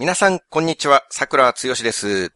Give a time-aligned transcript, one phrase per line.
[0.00, 1.04] 皆さん、こんにちは。
[1.10, 2.32] 桜つよしです。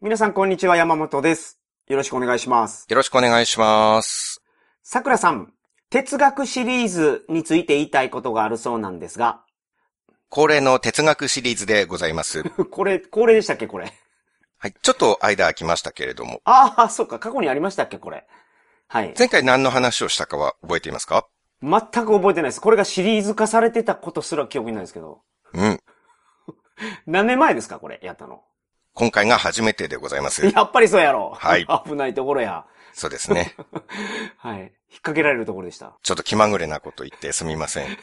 [0.00, 0.78] 皆さん、こんにちは。
[0.78, 1.60] 山本です。
[1.86, 2.86] よろしくお願いします。
[2.88, 4.40] よろしくお願いします。
[4.82, 5.52] 桜さん、
[5.90, 9.42] 哲学シリーズについて言いたいことがあるそうなんですが、
[10.30, 12.44] 恒例の哲学シリーズでございます。
[12.70, 13.92] これ、恒例でしたっけこれ？
[14.56, 14.74] はい。
[14.80, 17.18] ちょっと間空きましたけれども、ああ、そっか。
[17.18, 18.26] 過去にありましたっけこれ？
[18.88, 19.12] はい。
[19.18, 21.26] 前回何の話をしたかは覚えていますか？
[21.60, 22.60] 全く覚えてないです。
[22.62, 25.20] これがシリーズ化されてたことすら記憶にないですけど。
[25.52, 25.78] うん。
[27.06, 28.42] 何年前ですかこれ、やったの？
[28.94, 30.44] 今回が初めてでございます。
[30.46, 31.32] やっぱりそうやろ。
[31.34, 32.66] はい危ないところや。
[32.92, 33.54] そうですね。
[34.36, 34.60] はい。
[34.60, 35.96] 引っ掛けられるところでした。
[36.02, 37.98] ちょっと気まぐれなこと言ってすみません。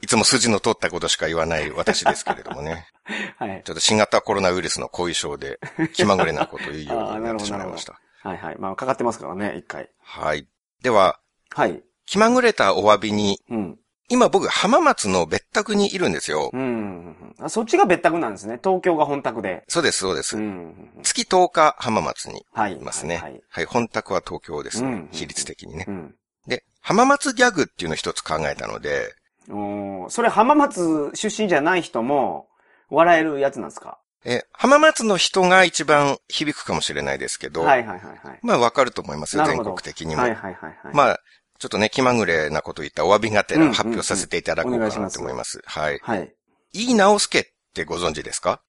[0.00, 2.86] いつも筋の通ったことしか言わない私ですけれどもね。
[3.38, 3.62] はい。
[3.64, 5.58] ちょっと新型コロナウイルスの後遺症で
[5.94, 8.00] 気まぐれなことを言うようになってしまいました。
[8.22, 8.56] はいはい。
[8.58, 9.90] まあ、かかってますからね、一回。
[10.00, 10.46] はい。
[10.82, 11.18] では、
[11.50, 11.82] はい。
[12.06, 13.78] 気まぐれたお詫びに、うん。
[14.10, 16.50] 今僕浜松の別宅にいるんですよ。
[16.52, 18.58] うんそっちが別宅なんですね。
[18.62, 19.64] 東京が本宅で。
[19.68, 20.36] そうです、そうです。
[20.36, 20.90] うん。
[21.02, 22.76] 月10日浜松にはい。
[22.76, 23.16] いますね。
[23.16, 23.28] はは
[23.60, 24.88] いい、本宅は東京ですね。
[24.88, 25.90] うん比率的にねう。
[25.90, 26.14] ん。
[26.46, 29.14] で、浜松ギャグっていうのを一つ考えたので、
[29.50, 32.48] おーそれ浜松出身じゃない人も
[32.90, 33.98] 笑えるやつなんですか？
[34.26, 38.38] え、浜松の人が一番響くかもしれないですけど、はいはいはいはい。
[38.42, 40.22] まあわかると思いますよ、全国的にも。
[40.22, 40.94] はいはいはいはい。
[40.94, 41.18] まあ、
[41.64, 45.62] ちょっとね、気まぐれなこと言ったお詫びがてうんうんら発表させていただこうかなと思います。
[45.64, 45.98] はい。
[46.02, 46.34] はい。
[46.74, 48.60] いい直輔ってご存知ですか？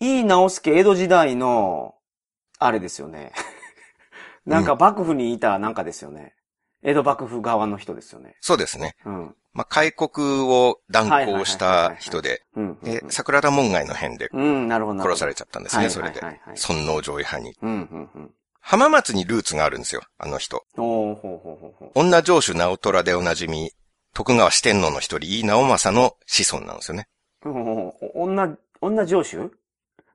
[0.00, 1.94] いい直輔江戸時代の、
[2.58, 3.30] あれですよね。
[4.46, 6.34] なんか幕府にいたなんかですよね。
[6.82, 8.34] 江戸幕府側の人ですよね。
[8.40, 8.96] そうですね。
[9.04, 9.36] うん。
[9.52, 12.80] まあ、開国を断行した人で、うん。
[12.80, 14.28] で、桜田門外の辺で。
[14.32, 16.20] 殺されちゃったんですね、はいそれで。
[16.56, 17.54] 尊王攘夷派に。
[17.62, 18.34] うん、うん、うん。
[18.60, 20.64] 浜松にルーツがあるんですよ、あの人。
[20.76, 21.90] ほうほうほうほう。
[21.94, 23.72] 女城主直虎でおなじみ、
[24.14, 27.08] 徳川四天王の一人、井伊直政の子孫なんですよね。
[27.44, 29.36] お女、女上手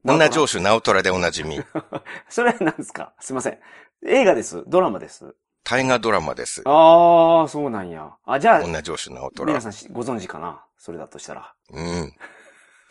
[0.03, 1.59] 女城主直虎でおなじみ、
[2.30, 3.14] それは何ですか？
[3.20, 3.59] すいません。
[4.06, 4.64] 映画です？
[4.68, 5.36] ドラマです？
[5.64, 6.62] 大河ドラマです。
[6.66, 8.12] ああ、そうなんや。
[8.25, 9.46] あ、じゃあ、女城主直虎。
[9.47, 10.64] 皆さんしご存知かな？
[10.78, 11.56] それだとしたら。
[11.72, 12.14] うん。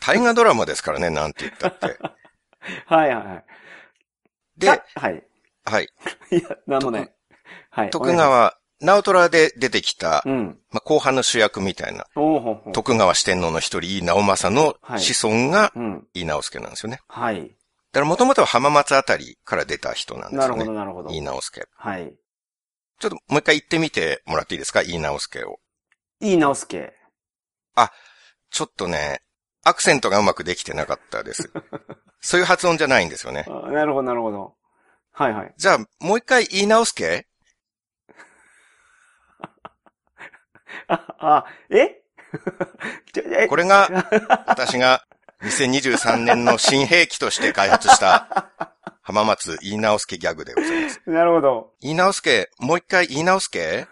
[0.01, 1.97] 大河ドラマですからね、なんて言ったって。
[2.85, 3.45] はいはいはい。
[4.57, 5.25] で、あはい。
[5.65, 5.89] はい。
[6.31, 7.13] いや、なんもね。
[7.69, 7.89] はい。
[7.89, 10.59] 徳川、直虎で出てきた、うん。
[10.71, 12.05] まあ、後半の主役みたいな。
[12.73, 16.07] 徳川四天王の一人、井伊直政のはい子孫がうん。
[16.13, 16.99] 井伊直輔なんですよね。
[17.07, 17.41] はい。
[17.41, 20.65] だからもともとは浜松あたりから出た人なんですよね。
[20.65, 21.21] なるほど、なるほど井伊。
[21.21, 21.67] 直輔。
[21.75, 22.13] はい。
[22.99, 24.81] ちょっともう一回言ってみてもらっていいですか？
[24.81, 25.59] 井伊直輔を。
[26.21, 26.93] いい直輔。
[28.51, 29.21] ちょっとね、
[29.63, 31.51] アクセントがうまくできてなかったです。
[32.21, 33.45] そういう発音じゃないんですよね。
[33.49, 34.54] あなるほど、なるほど。
[35.17, 35.53] はいはい。
[35.57, 37.25] じゃあ、もう一回言い直すけ？
[40.87, 42.01] あ、あ、 え？
[43.47, 43.87] これが、
[44.45, 45.05] 私が
[45.41, 48.49] 2023年の新兵器として開発した、
[49.01, 51.01] 浜松言い直すけギャグでございます。
[51.05, 51.71] なるほど。
[51.79, 53.87] 言い直すけ、もう一回言い直すけ？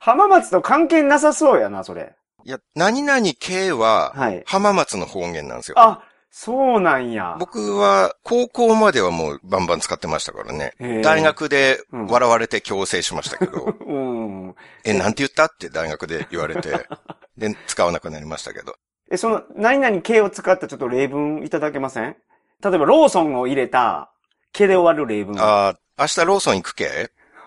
[0.00, 2.16] 浜松と関係なさそうやな、それ。
[2.44, 4.42] いや、何々系は、はい。
[4.46, 5.78] 浜松の方言なんですよ。
[5.78, 6.02] あ、
[6.34, 7.36] そうなんや。
[7.38, 10.72] 僕は、高校まではもうバンバン使ってましたからね。
[11.02, 14.54] 大学でうん笑われて強制しましたけど、 うん。
[14.82, 16.86] え、なんて言ったって大学で言われて、
[17.36, 18.76] で、使わなくなりましたけど。
[19.10, 22.16] え、その、何々系を使ったちょっと例文いただけません？
[22.64, 24.10] 例えば、ローソンを入れた、
[24.52, 25.38] 系で終わる例文。
[25.38, 26.84] あああ、明日ローソン行くけ？
[26.86, 26.88] っ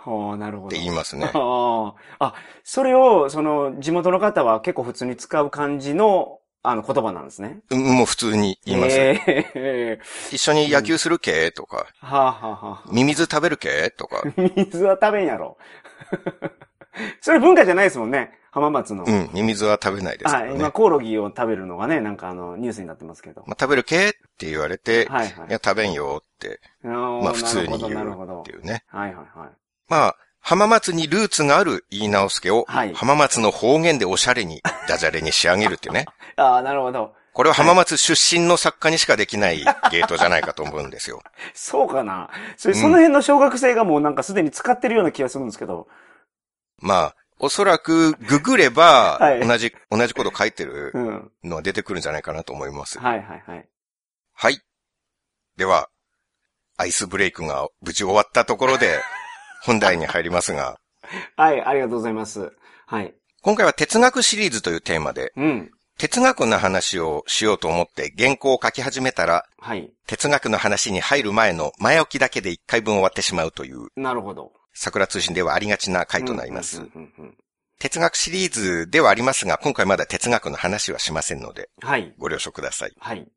[0.06, 0.70] あ、なるほど。
[0.70, 1.26] て言いますね。
[1.34, 2.26] ああ。
[2.28, 7.60] あ、それを、その、地元の方は結構普通に使う感じの、あの、言葉なんですね。
[7.70, 8.96] うん、もう普通に言います。
[8.98, 9.22] え
[9.56, 10.00] え
[10.32, 14.24] 一緒に野球するけとか、はあ、はあはあ、ミミズ食べるけとか、
[14.56, 15.58] 水は食べんやろ。
[17.22, 18.40] それ文化じゃないですもんね。
[18.52, 19.04] 浜松の。
[19.04, 20.56] うん、ミミズは食べないですかはい。
[20.56, 23.44] 今、コオロギを食べるのがね、なんかあの、ニュースになってますけど。
[23.48, 26.92] まあ、食べるけって言われて、はいはいいや、食べんよって、ま
[27.22, 28.52] まあ普通に言なるほどうって。
[28.52, 28.86] いうね。
[28.88, 29.50] はいはいはい。
[29.90, 30.16] まあ、
[30.48, 36.06] 浜松にルーツがある言い直すけを、はい浜松の方言でおしゃれに、ダジャレに仕上げるっていうね。
[36.38, 37.16] ああ、なるほど。
[37.34, 41.24] これは浜松出身の作家にしかできないゲートじゃないかと思うんですよ。
[41.56, 42.30] そうかな。
[42.58, 45.88] それ、うんその辺の小学生がもうなんかすでに使ってるような気がするんですけど。
[46.78, 51.32] まあ、おそらくググればはい、同じ、同じこと書いてるうん。
[51.44, 53.00] のは出てくるんじゃないかなと思います。
[53.00, 53.68] はいはいはい。
[54.36, 54.62] はい。
[55.58, 55.90] では、
[56.78, 59.02] アイスブレイクが無事終わったところで、
[59.66, 60.80] 本題に入りますが、
[61.36, 62.52] はい、ありがとうございます。
[62.86, 63.14] はい。
[63.42, 65.72] 今回は哲学シリーズというテーマで、うん。
[65.98, 69.92] 哲学の話をしようと思って原稿を書き始めたら、はい。
[70.08, 74.52] 哲学の話に入る前の前置きだけで一回分終わってしまうという、なるほど。
[74.74, 76.82] 桜通信ではありがちな回となります。
[77.80, 82.14] 哲学シリーズではありますが、今回まだ哲学の話はしませんので、はい。
[82.18, 82.94] ご了承ください。
[83.00, 83.28] はい。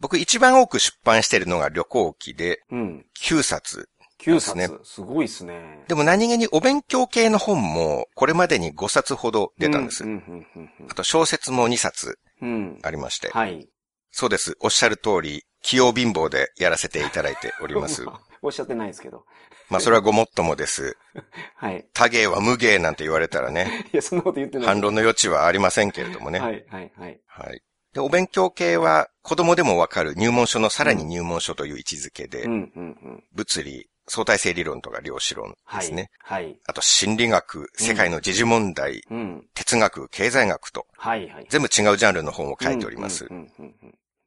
[0.00, 3.06] 僕一番多く出版しているのが旅行記で、うん。
[3.20, 3.90] 9冊。
[4.20, 4.80] 9ですね冊。
[4.84, 5.84] すごいっすね。
[5.88, 10.04] でも何気にお勉強系の本も、これまでに5冊ほど出たんです。
[10.04, 12.48] うん、うん、うんあと小説も2冊うん。
[12.48, 12.78] うん。
[12.82, 13.30] ありまして。
[13.30, 13.68] はい。
[14.10, 14.56] そうです。
[14.60, 18.04] おっしゃる通り、器用貧乏でやらせていただいております。
[18.42, 19.24] おっしゃってないですけど。
[19.68, 20.96] まあそれはごもっともです。
[21.56, 21.86] はい。
[21.92, 24.66] 多芸は無芸なんて言われたらね、いや、そんなこと言ってない。
[24.66, 26.40] 反論の余地はありませんけれどもね。
[26.40, 27.20] はい、はい、はい。
[27.26, 27.62] はい。
[27.92, 33.24] で、お勉強系は子供でもわかる入門書のさらに入門書という位置づけで、うん、うん、うん。
[33.32, 35.84] 物理、相対性理論とか量子論ではい。
[35.86, 36.10] すね。
[36.18, 36.56] はい。
[36.66, 39.46] あと心理学、世界の時事問題、うん。
[39.54, 41.46] 哲学、経済学と、はい、はい。
[41.48, 43.28] 全部違うジャンルの本を書いております。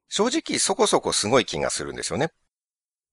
[0.08, 2.30] 正直そこそこすごい気がするんですよね。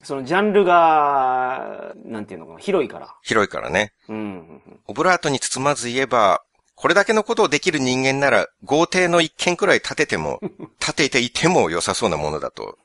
[0.03, 3.15] そのジャンルが、なんていうのかな、広いから。
[3.23, 3.93] 広いからね。
[4.09, 4.31] うん、うん、う
[4.71, 4.81] ん。
[4.87, 6.43] オブラートに包まず言えば、
[6.75, 10.41] これだけのことをできる人間なら、豪邸の一軒くらい建てても、
[10.81, 12.79] 建てていても良さそうなものだと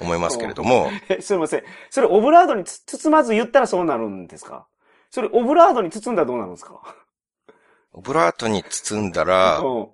[0.00, 1.62] 思いますけれども、え、 すいません。
[1.90, 4.66] それオブラードにつ包まず言ったらそうなるんですか？
[5.10, 6.80] それオブラードに包んだらどうなるんですか？
[7.92, 9.88] オブラートに包んだら、うん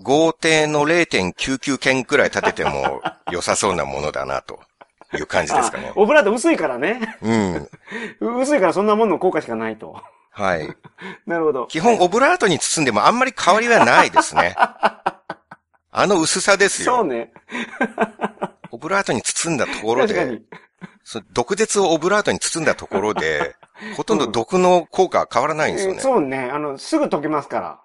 [0.00, 4.58] 豪邸の0.99軒くらい建てても良さそうなものだな、と
[5.14, 5.92] いう感じですかねあ。
[5.94, 7.16] オブラート薄いからね。
[7.22, 7.68] うん。
[8.40, 9.94] 薄いからそんなもんの効果しかないと。
[10.30, 10.66] はい。
[11.26, 11.66] なるほど。
[11.66, 14.56] 基本オブラートに包んでもあんまり変わりはないですね。
[14.56, 16.96] あの薄さですよ。
[16.96, 17.30] そうね。
[18.72, 20.40] オブラートに包んだところで。
[21.04, 23.54] その毒舌をオブラートに包んだところで、
[23.96, 26.00] ほとんど毒の効果は変わらないんですよね。
[26.00, 26.38] そうね。
[26.52, 27.80] あの、すぐ溶けますから。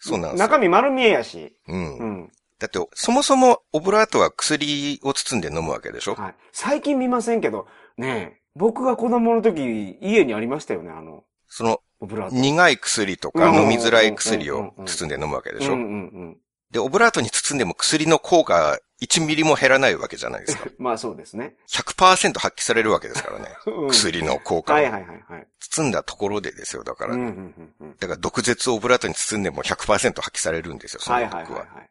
[0.00, 0.46] そうなんですよ。
[0.48, 1.56] 中身丸見えやし。
[1.68, 2.04] うんう。
[2.04, 2.32] ん。
[2.58, 6.14] だって、そもそもオブラートは薬を包んで飲むわけでしょ？
[6.14, 6.34] はい。
[6.52, 7.66] 最近見ませんけど、
[7.96, 12.36] ねえ、僕が子供の時、家にありましたよね、あの、そのオブラート。
[12.36, 15.72] 苦い薬とかうん飲みづらい薬を包んで飲むわけでしょ？
[15.72, 15.92] うんうんう
[16.32, 16.38] ん。
[16.70, 20.68] で、オブラートに包んでも薬の効果1ミリも減らないわけじゃないですか。
[20.78, 21.56] まあそうですね。
[21.68, 23.54] 100%発揮されるわけですからね。
[23.66, 25.46] うん薬の効果をはいはいはいはい。
[25.58, 26.84] 包んだところでですよ。
[26.84, 27.96] だから、うんうんうんうん。
[27.96, 31.40] だから毒舌をオブラートに包んでも100%発揮されるんですよ、そのはい毒は。
[31.40, 31.90] はいはいはい。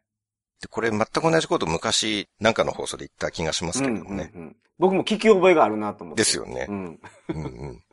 [0.60, 4.30] で、これ全く同じこと昔、なんかの放送で言った気がしますけれどもね。
[4.34, 6.22] うんうんうん僕も聞き覚えがあるなと思って。
[6.22, 6.72] ですよねう。
[6.72, 7.00] ん。
[7.28, 7.84] うんうん。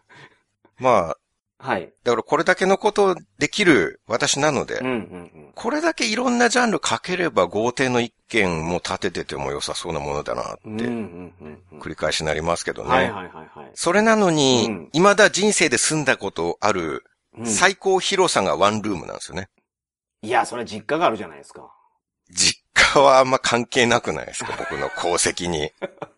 [0.80, 1.18] まあ、
[1.60, 1.92] はい。
[2.04, 5.52] だからこれだけのことできる私なので、うんうんうん。
[5.56, 10.62] これだけいろんなジャンル書ければ豪邸の一軒も建ててても良さそうなものだなって。
[11.80, 12.90] 繰り返しになりますけどね。
[12.90, 13.72] はいはいはいはい。
[13.74, 17.04] それなのに、うん未だ人生で住んだことある
[17.38, 19.50] うん最高広さがワンルームなんですよね。
[20.22, 21.72] いや、それ実家があるじゃないですか。
[22.30, 25.72] 実家はあんま関係なくないですか僕の功績に。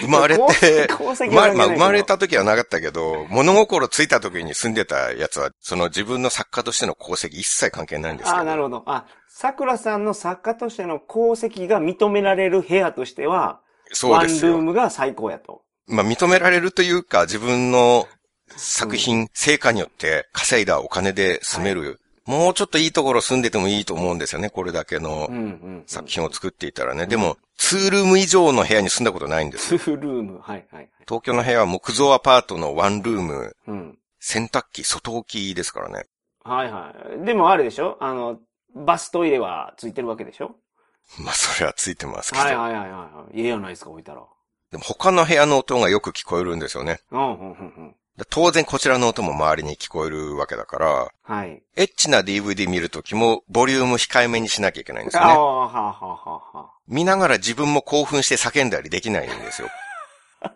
[0.00, 0.88] 生まれて、
[1.30, 8.38] まれまあ、生まれた時はなかったけど、物心ついた時に住んでたやつは、その自分の作家としての功績一切関係ないんですけど。
[8.38, 8.82] ああ、なるほど。
[8.86, 13.60] あ、桜さんの作家としての功績が認められる部屋としては、
[13.92, 14.66] そうですよワンルー。
[14.68, 15.62] ムが最高やと。
[15.86, 18.08] まあ、認められるというか、自分の
[18.56, 25.46] 作品、成果によって稼いだお金で住める、もうちょっといいところ住んでてもいいと思うんですよね、これだけのうんうんう
[25.80, 25.84] ん。
[25.86, 27.06] 作品を作っていたらね。
[27.06, 29.78] でも、ツールーム以上の部屋に住んだことないんです。
[29.78, 30.38] ツールーム。
[30.40, 30.90] はいはいはい。
[31.08, 33.98] 東京の部屋は木造アパートのワンルーム、うん。
[34.20, 36.04] 洗濯機、外置きですからね。
[36.42, 37.24] はいはい。
[37.24, 37.96] でもあれでしょ？
[38.00, 38.38] あの、
[38.74, 40.56] バストイレはついてるわけでしょ？
[41.18, 42.44] まあ、それはついてますけど。
[42.44, 43.40] はいはいはいはいはい。
[43.40, 44.22] いいやないですか、置いたら。
[44.70, 47.00] でも他の部屋の音がよく聞こえるんですよね。
[47.12, 47.94] うん、うん、うん、うん。
[48.16, 51.62] で当然こちらの音も周りに聞こえるわけだから、はい。
[51.76, 55.34] エッチな DVD 見るときもボリューム控えめにしなきゃいけないんですよああ、ね。
[55.34, 59.68] はあ、はあ、はあ、は見ながら自分も興奮して叫んだりできないんですよ。
[60.40, 60.54] あ。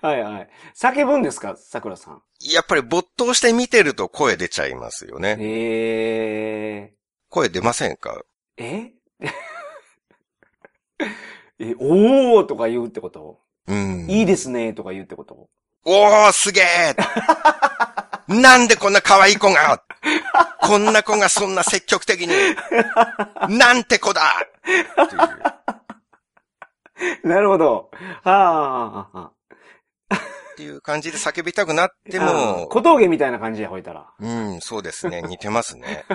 [0.06, 0.48] はいはい。
[0.74, 2.22] 叫ぶんですか、桜さん？
[2.40, 5.36] やっぱり没頭して見てると声出ちゃいますよね。
[5.40, 6.94] え
[7.28, 8.22] 声出ませんか？
[8.56, 8.92] ー、え？
[11.58, 14.06] え、おーとか言うってこと、うん。
[14.08, 15.48] いいですねとか言うってこと？
[15.84, 16.96] おー、すげえ
[18.28, 19.82] なんでこんな可愛い子が
[20.60, 22.34] こんな子がそんな積極的に
[23.58, 24.22] なんて子だ
[27.22, 27.90] なるほど。
[28.22, 29.30] はあ。
[30.54, 34.06] っていう感じで叫びたくなってあもー、小峠みたいな感じや、ほいたら。
[34.20, 35.20] うん、そうですね。
[35.22, 36.04] 似てますね。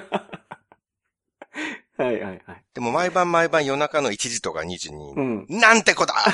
[1.97, 2.63] はいはいはい。
[2.73, 5.45] でも毎晩毎晩夜中の1時とか2時に、うん。
[5.49, 6.31] なんて子だって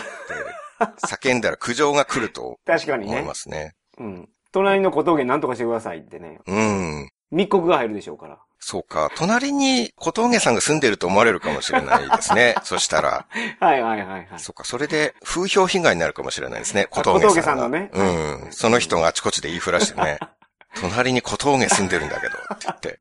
[0.80, 3.36] 叫んだら苦情が来ると確かにね思いま。
[3.36, 3.76] すね。
[3.98, 4.30] うん。
[4.52, 6.40] 隣の小峠なんとかしてくださいってね。
[6.48, 7.10] うん。
[7.32, 8.40] 密告が入るでしょうから。
[8.60, 9.12] そうか。
[9.16, 12.56] 隣に小峠さんが住んでると思われるかもしれないですね。
[12.64, 13.28] そしたら。
[13.60, 14.28] はいはいはいはい。
[14.38, 14.64] そうか。
[14.64, 16.88] それで風評被害になるかもしれないですね。
[16.90, 18.48] 小あ峠さんのねうん。
[18.52, 20.20] その人があちこちで言いふらしてね。
[20.82, 23.00] 隣に小峠住んでるんだけど、って言って。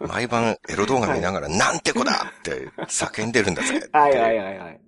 [0.00, 3.88] 毎晩エロ動画見ながら、なんて子だって叫んでるんだぜって。
[3.92, 4.80] はいはいはいはい。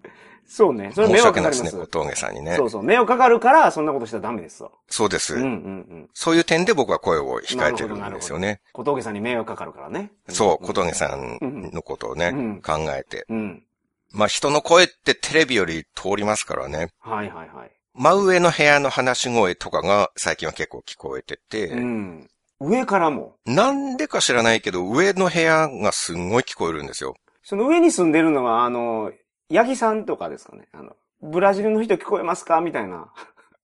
[0.49, 0.90] そうね。
[0.95, 1.64] それ迷申し惑かかります。
[1.64, 2.64] 訳ないですね、小峠さんにねそ。
[2.64, 2.83] うそう。
[2.83, 4.73] 迷惑かかるから、そんなことしたらダメですよ。
[4.88, 5.35] そうです。
[5.35, 6.11] うんうんうん。
[6.14, 8.62] そういう点で僕は声を控えてるんですよね。
[8.73, 10.11] 小峠さんに迷惑かかるからね。
[10.31, 11.38] そう、小峠さん
[11.73, 13.26] のことをね、うん考えて。
[13.28, 13.62] うん。
[14.11, 16.88] まあ人の声ってテレビより通りますからね。
[17.00, 17.71] はいはいはい。
[17.95, 22.31] 真上の部屋の話し声とかが最近は結構聞こえてて、うん。
[22.61, 23.37] 上からも。
[23.45, 27.17] なんでか知らないけど、上の部屋がすんごい聞こえるんですよ。
[27.43, 29.12] その上に住んでるのは、あの、
[29.50, 30.69] ヤギさんとかですかね。
[30.73, 32.61] あの、ブラジルの人聞こえますか？
[32.61, 33.12] みたいな。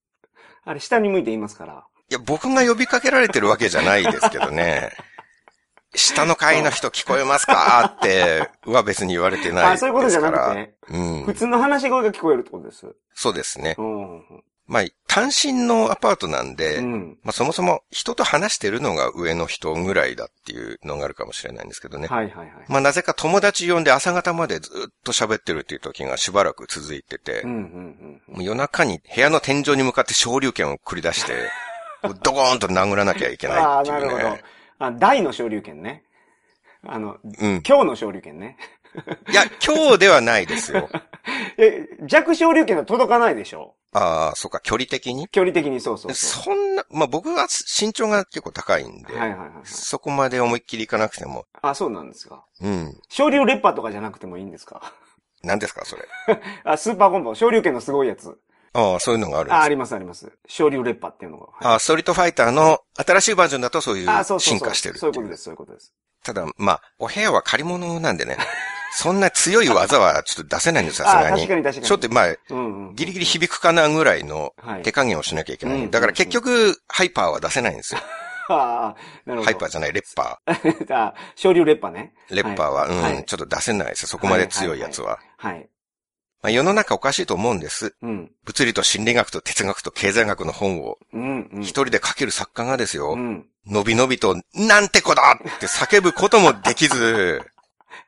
[0.64, 1.84] あれ、下に向いて言いますから。
[2.10, 4.90] いや、僕が呼びかけられてるわけじゃないですけどね。
[5.96, 7.84] 下の階の人聞こえますか？
[7.98, 9.86] っては別に言われてないあ、ですから。
[9.86, 11.34] そういうことじゃなくて、うん普。
[11.34, 12.86] 通の話し声が聞こえるってことです。
[13.14, 13.76] そうですね。
[13.78, 14.44] うん。
[14.66, 17.18] まあ、単身のアパートなんで、うん。
[17.22, 22.08] まあそもそも人と話してるのが上の人ぐらいだっていうのがあるかもしれないんですけどね。
[22.08, 22.48] はいはいはい。
[22.68, 27.58] まあなぜか友達呼んで朝方までずっと喋ってるっていう時がしばらく続いてて、うんうん
[28.28, 28.36] うん。
[28.36, 31.34] もう夜中に部屋の天井に向かって昇竜拳を繰り出して、
[32.22, 34.42] ドコーンと殴らなきゃいけないああ、っていうなるほどね。。
[34.78, 36.04] あ、大の昇竜拳ね。
[36.86, 37.62] あの、うん。
[37.66, 38.56] 今日の昇竜拳ね。
[39.30, 40.88] いや、今日ではないですよ。
[41.58, 43.74] え、弱昇竜拳は届かないでしょ？
[43.92, 45.28] ああ、そうか、距離的に？
[45.28, 47.46] 距離的にそうそうそそんな、まあ僕は
[47.80, 49.16] 身長が結構高いんで、う。
[49.18, 49.60] はいはいはいはい。
[49.64, 52.44] そこまで思いっきりいかなくても、あ、そうなんですか。
[52.60, 53.00] うん。
[53.08, 54.92] 昇竜烈波とかじゃなくてもいいんですか？
[55.42, 56.02] 何ですか、それ？
[56.64, 58.36] あ、スーパーコンボ、昇竜拳のすごいやつ。
[58.76, 60.32] ああ、そういうのがあるんですあ、かありますあります。
[60.48, 61.46] 昇竜烈波っていうのが。
[61.46, 64.58] はいあ、ストリートファイターの新しいバージョンだとそういうあ、そうそうそう。
[64.58, 65.14] 進化してるっていうう。
[65.14, 65.92] そいうことです、そういうことです。
[66.24, 68.36] ただ、まあ、お部屋は借り物なんでね、
[68.96, 71.36] そんな強い技はちょっと出せないんです、さすがあ、に。
[71.36, 71.86] 確かに確かに。
[71.86, 72.94] ちょっとまあ、うんうん。
[72.94, 74.82] ギリギリ響くかなぐらいのはい。
[74.82, 75.90] 手加減をしなきゃいけなうんい。
[75.90, 78.00] だから結局、ハイパーは出せないんですよ。
[78.48, 78.96] ああ、
[79.26, 79.42] なるほど。
[79.44, 80.38] ハイパーじゃない、レッパ
[80.94, 82.12] あ、昇竜烈波ね。
[82.30, 82.36] ー。
[82.36, 84.08] レッパーは、うん、はいちょっと出せないですよ。
[84.08, 85.18] そこまで強いやつは。
[85.38, 85.68] はい。
[86.42, 87.96] まあ、世の中おかしいと思うんです。
[88.02, 88.30] うん。
[88.44, 90.98] 物理と心理学と哲学と経済学の本を
[91.62, 91.68] 一。
[91.68, 93.46] 人で書ける作家がですよう、ん。
[93.66, 97.40] のびのびと、なんて子だって叫ぶこともできず、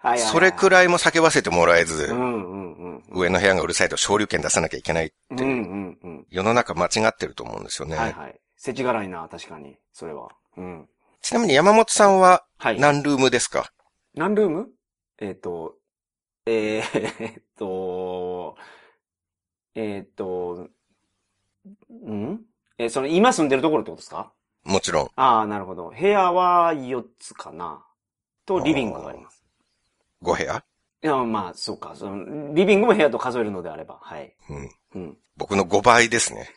[0.00, 0.19] はい。
[0.19, 3.02] それくらいも叫ばせてもらえずう、んうんうん。
[3.11, 6.26] 上の部屋がうるさいと昇竜拳出さなきゃいけないっていう、うんうんうん。
[6.31, 7.97] 世の中間違ってると思うんですよね。
[7.97, 8.40] はいはい。
[8.57, 9.76] 世知辛いな、確かに。
[9.93, 10.28] それは。
[10.57, 10.88] うん。
[11.21, 12.81] ちなみに山本さんははい。
[12.81, 13.71] 何ルームですか？
[14.14, 14.69] 何ルーム？
[15.19, 15.75] えっ、と、
[16.47, 18.57] えー、えっと、
[19.75, 20.69] えっ、と、
[21.90, 22.40] ん？
[22.78, 24.33] え、その、今住んでるところってことですか？
[24.64, 25.11] もちろん。
[25.16, 25.93] ああ、なるほど。
[25.99, 27.85] 部屋は4つかな。
[28.47, 29.36] と、リビングがあります。
[30.23, 30.64] 5部屋？
[31.02, 31.92] いや、まあ、そうか。
[31.94, 33.99] その、リビングも部屋と数えるのであれば。
[34.00, 34.35] はい。
[34.49, 34.70] うん。
[34.94, 35.16] うん。
[35.37, 36.49] 僕の5倍ですね。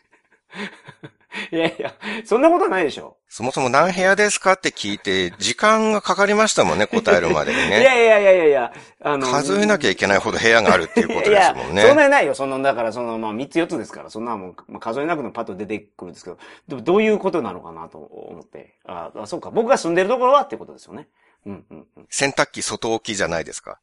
[1.52, 3.16] いやいや、そんなことはないでしょ。
[3.28, 7.82] そもそも何部屋ですかって聞いて、時間がかかりましたもんね、 答えるまでにいね。
[7.82, 9.28] やいやいやいやいや、あの。
[9.28, 11.94] 数えなきゃいけないほど部屋があるっていうことですもんいや、そんね。
[11.94, 12.34] なにないよ。
[12.34, 18.74] そんな、だから、その、まあ、3つ4つですから、そんなもん、まあ、数えなくてもパッと出てくるんですけど、でもどういうことなのかなと思って。
[18.84, 19.50] ああ、そうか。
[19.50, 21.08] 僕が住んでるところはってことですよね。
[21.46, 22.06] うん、うん、うん。
[22.10, 23.80] 洗濯機外置きじゃないですか？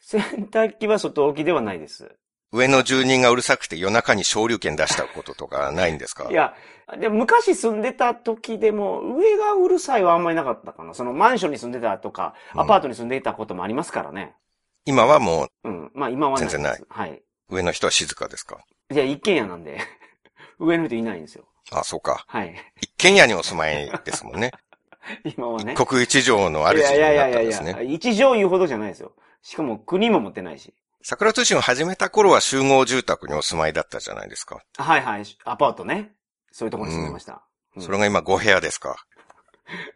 [0.00, 0.20] 洗
[0.50, 2.10] 濯機は外置きではないです。
[2.52, 6.28] 上の住人がうるさくて夜中に昇竜拳出したこととかないんですか？
[6.30, 6.54] いや、
[6.98, 10.94] でも昔住んでた時でも、上がうるさいはあんまりなかったかな。
[10.94, 14.34] そのマンションに住んでたとか、うんアパートに住んでいたこともありますからね。
[14.84, 15.90] 今はもうん。
[15.94, 16.38] まあ今は。
[16.38, 16.84] 全然ない。
[16.88, 17.10] はい。
[17.50, 18.64] う上の人は静かですか？
[18.90, 19.80] いや、一軒家なんで、
[20.60, 21.44] 上の人いないんですよ。
[21.72, 22.24] あ、そうか。
[22.28, 22.54] はい。
[22.80, 24.52] 一軒家にお住まいですもんね。
[25.36, 25.72] 今はね。
[25.74, 27.84] 一国一城の主にいやいやいなやいやいや、ったんですね。
[27.84, 29.12] 一条言うほどじゃないですよ。
[29.42, 30.74] しかも国も持ってないし。
[31.02, 34.60] 桜通信を始めた頃は集合住宅にお住まいだったじゃないですか。
[34.76, 35.22] はいはい。
[35.44, 36.12] アパートね。
[36.50, 37.42] そういうところに住んでました。
[37.76, 38.96] うんそれが今5部屋ですか。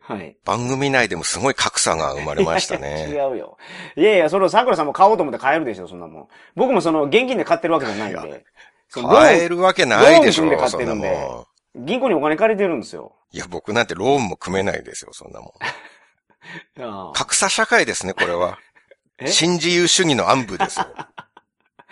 [0.02, 0.36] はい。
[0.44, 3.14] 番組内でもすごい格差が生まれました いやいね。
[3.16, 3.56] や違うよ。
[3.96, 6.28] いやいや、それを桜さんも買おうと思って買えるでしょ、そんなもん。
[6.56, 8.44] 僕もその、現金で買ってるわけじゃないんいで。
[8.92, 11.46] 買えーるわけないでしょ、そんなもん。
[11.78, 13.16] ン、銀行にお金借りてるんですよ。
[13.32, 15.52] いや、僕なんてローンも組めないですよ、そんなもん。
[16.82, 18.58] ああ格差社会ですね、これは。
[19.18, 19.28] え？
[19.28, 20.86] 新自由主義の暗部ですよ。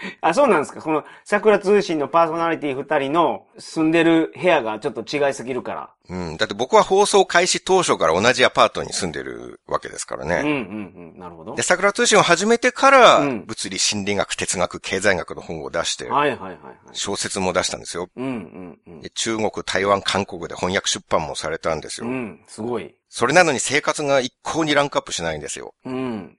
[0.21, 5.91] あ、そうなんですかこの桜通信のパーソナリティ二人の住んでる部屋がちょっと違いすぎるから。
[6.09, 6.37] うん。
[6.37, 10.41] だって僕は放送開始当初から同じアパートに住んでるわけですからうんうんね。
[10.43, 11.19] うん。
[11.19, 11.63] なるほどで、。
[11.63, 16.61] 桜通信を始めてから、うん物理、心理学、哲学、経済学の本を出して、はいはいはいはい。
[16.93, 18.09] 小説も出したんですよ。
[18.17, 19.11] うんうんうんで。
[19.11, 22.07] 中国、台湾、韓国で翻訳出版もされたんですよ。
[22.07, 22.95] うん、すごい。
[23.09, 25.75] それなのに生活が一向にランクアップしないんですよ。
[25.85, 26.39] うん。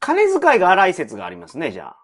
[0.00, 1.96] 金遣いが荒い説がありますね、じゃあ。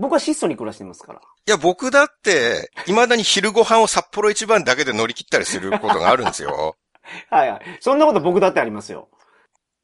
[0.00, 1.20] 僕は質素に暮らしてますから。
[1.20, 6.76] いや、僕だって、未だに昼ご飯を札幌一番だけで乗り切ったりすることがあるんですよ。
[7.28, 7.60] はいはい。
[7.80, 9.08] そんなこと僕だってありますよ。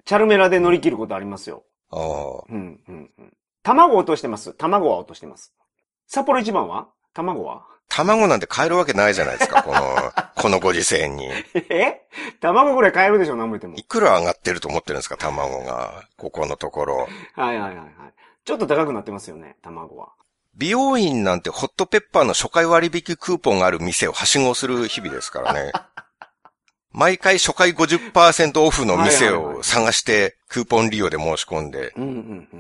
[0.05, 1.65] チャルメラで乗り切ることありますよ。
[1.91, 2.45] ああ。
[2.49, 3.33] うん、うん、うん。
[3.63, 4.53] 卵落としてます。
[4.55, 5.53] 卵は落としてます。
[6.07, 6.89] 札幌一番は？
[7.13, 7.65] 卵は？
[7.89, 11.29] 卵なんて買えるわけないじゃないですか、この、 このご時世に。
[11.69, 12.07] え？
[12.41, 13.83] 卵ぐらい買えるでしょ、何も言ってもい。
[13.83, 16.05] くら上がってると思ってるんですか、卵が。
[16.17, 17.09] ここのところ。
[17.35, 17.87] はいはいはいはい。
[18.47, 20.13] ちょっと高くなってますよね、卵は。
[20.55, 25.73] 美容院なんてホットペッパーの初回割引クーポンがある店をはしごする日々ですからね。
[26.93, 31.93] 毎回初回50%オフの店を探してクーポン利用で申し込んで。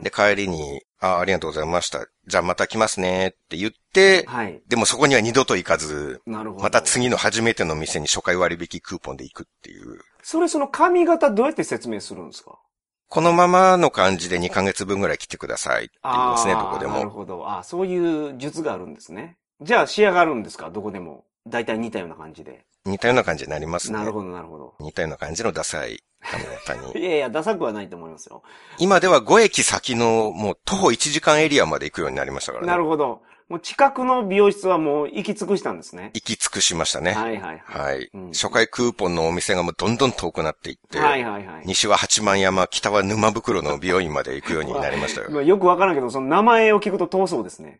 [0.02, 2.06] で、帰りに、あ、ありがとうございました。
[2.26, 4.60] じゃあまた来ますねって言って、はい。
[4.68, 6.20] でもそこには二度と行かず。
[6.26, 10.00] また次の初めての店に初回割引クーポンで行くっていう。
[10.22, 12.58] それその髪型どうやって説明するんですか？
[13.08, 17.10] このままの感じで2ヶ月分ぐらい切ってくださいって言いますね、どこでなるも。
[17.10, 17.48] ほど。
[17.50, 17.96] あそうい
[18.30, 19.36] う術があるんですね。
[19.60, 20.70] じゃあ仕上がるんですか？
[20.70, 21.24] どこでも。
[21.46, 22.64] 大体似たような感じで。
[22.84, 23.98] 似たような感じになりますね。
[23.98, 24.74] なるほど、なるほど。
[24.80, 26.92] 似たような感じのダサい髪型に。
[27.00, 28.42] いやいや、ダサくはないと思いますよ。
[28.78, 32.68] 今では5駅先のもう徒歩1時間エリアまで行くようになりましたからね。
[32.70, 33.22] なるほど。
[33.48, 36.10] もう近くの美容室はもう行き尽くしたんですね。
[36.14, 37.12] 行き尽くしましたね。
[37.12, 37.94] はいはいはい。
[37.94, 38.10] はい。
[38.12, 41.62] うん初回クーポンのお店がもうどんどん遠くなっていって、はいはいはい。
[41.64, 45.28] 西は八幡山、北は沼袋の美容院まで行くようになりましたよ。
[45.30, 47.78] まあよくわからんけど、その名前を聞くと遠そうですね。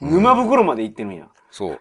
[0.00, 1.26] 沼袋まで行ってるんや。
[1.50, 1.78] そ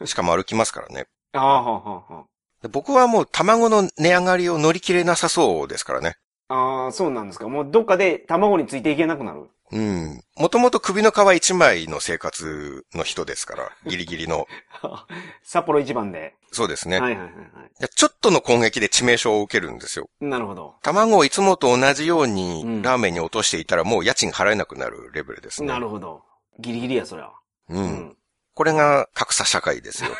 [0.00, 0.06] う。
[0.06, 1.06] しかも歩きますからね。
[1.32, 2.24] ああ、はあ、はあ、は
[2.62, 6.16] で僕はもう卵の値上がりを乗り切れなさそうですからね。
[6.48, 6.54] あ。
[6.54, 7.48] ああ、そうなんですか。
[7.48, 9.50] もうどっかで卵についていけなくなる。
[9.72, 10.22] うん。
[10.36, 14.46] もともと首の皮一枚の生活の人ですから、 ギリギリの。
[15.42, 16.34] 札幌一番で。
[16.52, 17.00] そうですね。
[17.00, 17.40] はいはいはいは
[17.80, 17.88] い。
[17.88, 20.10] ちょっとの攻撃で致命傷を受けるんですよ。
[20.20, 20.76] なるほど。
[20.82, 25.68] 卵をいつもと同じよううんにラーメンに落としていたらもう家賃払えなくなるレベルですね。
[25.68, 26.22] なるほど。
[26.58, 27.30] ギリギリや、そりゃ。
[27.70, 27.74] う。。
[27.74, 28.16] うん
[28.54, 30.10] これが格差社会ですよ。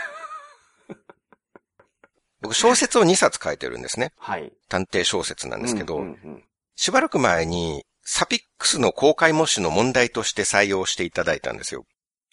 [2.41, 4.13] 僕小説を2冊書いてるんですね。
[4.17, 4.53] はい。
[4.71, 11.85] 探偵小説なんですけど、うんうんうんしばらく前にサピックスの公開模試の問題として採用していただいたんですよ。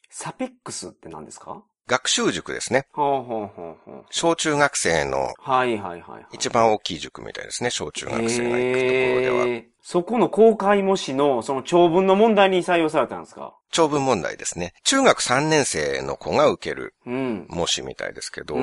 [0.10, 1.64] サピックスって何ですか？
[1.88, 2.86] 学習塾ですね。
[2.92, 4.06] ほうほうほうほう。
[4.12, 6.26] 小中学生のはいはいはいはい。
[6.34, 7.70] 一番大きい塾みたいですね。
[7.70, 9.46] 小中学生が行くところでは。
[9.46, 13.56] へーそこの公開模試の、その長文の問題に採用されたんですか？
[13.72, 14.74] 長文問題ですね。
[14.84, 17.48] 中学3年生の子が受けるうん。
[17.50, 18.56] 模試みたいですけど。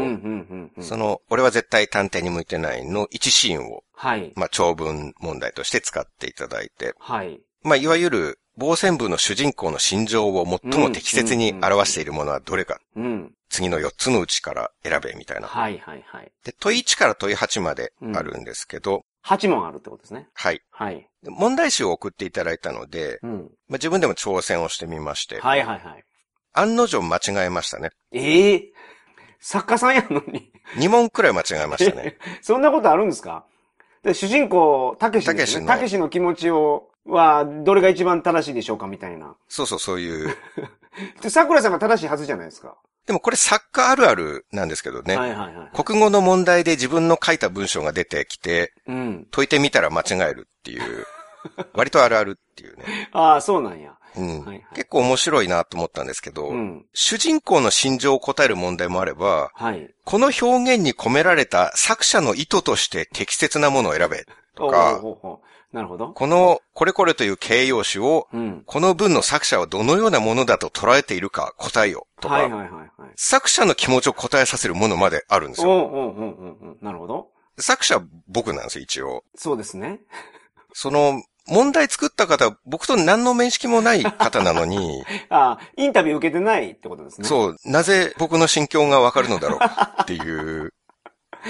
[0.81, 4.33] その、俺は絶対探偵に向いてないの一シーンを、はい。
[4.37, 7.41] まあ、長文問題として使っていただいて、はい。
[7.65, 13.33] まあ、いわゆる、傍線部の主人公の心情を最も適切に表しているものはどれか、うん。
[13.49, 15.49] 次の4つのうちから選べみたいな。
[15.49, 16.31] はい、はい、はい。
[16.45, 20.29] で、問い1から問い8まであるんですけど、8問あるってことですね。
[20.35, 20.61] はい。
[20.71, 21.09] はい。
[21.23, 23.31] で問題集を送っていただいたので、うん。
[23.33, 26.05] まあ、自分でも挑戦をしてみまして、はい、はい、はい。
[26.53, 27.91] 案の定間違えましたね。
[28.13, 28.73] ええ
[29.41, 30.51] 作家さんやのに。
[30.77, 32.17] 2問くらい間違えましたね。
[32.41, 33.45] そんなことあるんですか？
[34.03, 35.67] で主人公、たけしですね。
[35.67, 38.87] たけしの気持ちを、は、どれが一番正しいでしょうか？
[38.87, 39.37] みたいな。
[39.49, 40.37] そうそう、そういう。
[41.21, 42.77] で、桜さんが正しいはずじゃないですか。
[43.07, 45.17] でもこれ作家あるあるなんですけどね。
[45.17, 45.85] はいはいはい。
[45.85, 49.27] 国語の問題で自分の書いた文章が出てきて、うん。
[49.31, 51.07] 解いてみたら間違えるっていう、
[51.75, 53.09] 割とあるあるっていうね。
[53.13, 53.93] ああ、そうなんや。
[54.17, 56.87] うんはいはい結構面白いなと思ったんですけど、うん。
[56.95, 59.89] 主人公の心情を答える問題もあれば、はい。
[60.05, 64.25] この表現に込められた作者の意図として適切なものを選べ
[64.57, 65.01] とか、
[65.73, 66.09] なるほど。
[66.09, 68.63] このこれこれという形容詞を、うん。
[68.65, 72.89] この文の作者はどのようなものだと捉えているか答えよとか、はいはいはいはい。
[73.17, 75.71] 作者の気持ちを答えさせるものまであるんですよ。
[75.71, 77.29] おうおうおうおうおうなるほど。
[77.59, 79.25] 作者は僕なんですよ、一応。
[79.35, 80.01] そうですね。
[80.73, 87.25] その、問題作った方、僕と何の面識もない方なのに、あ あ、インタビュー受けてないってことですね。
[87.25, 87.29] う。
[87.29, 89.61] そう、なぜ僕の心境がわかるのだろう
[90.03, 90.75] っていう、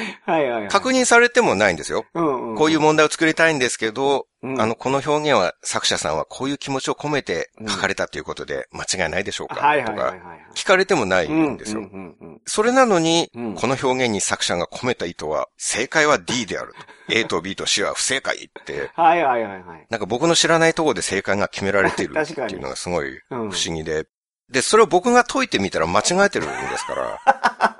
[0.24, 0.68] はいはいはい。
[0.68, 2.04] 確認されてもないんですよ。
[2.14, 2.56] うんうん。
[2.56, 9.56] こういう問題を作りたいんですけど、うんあの、この表現は作者さんはこういう気持ちを込めて書かれたということで間違いないでしょうか？
[9.66, 10.14] はいとか。
[10.54, 11.86] 聞かれてもないうんんですようん。
[11.86, 16.78] うんうんそれなのに、うんこの表現に作者が込めた意図は、正解は D であると。
[17.14, 19.86] A と B と C は不正解って、 はいはいはいはい。
[19.90, 24.04] なんか僕の知らないところで正解が決められている っていうのがすごい不うん思議で。
[24.48, 27.75] で、それを僕が解いてみたら間違えてるんですから、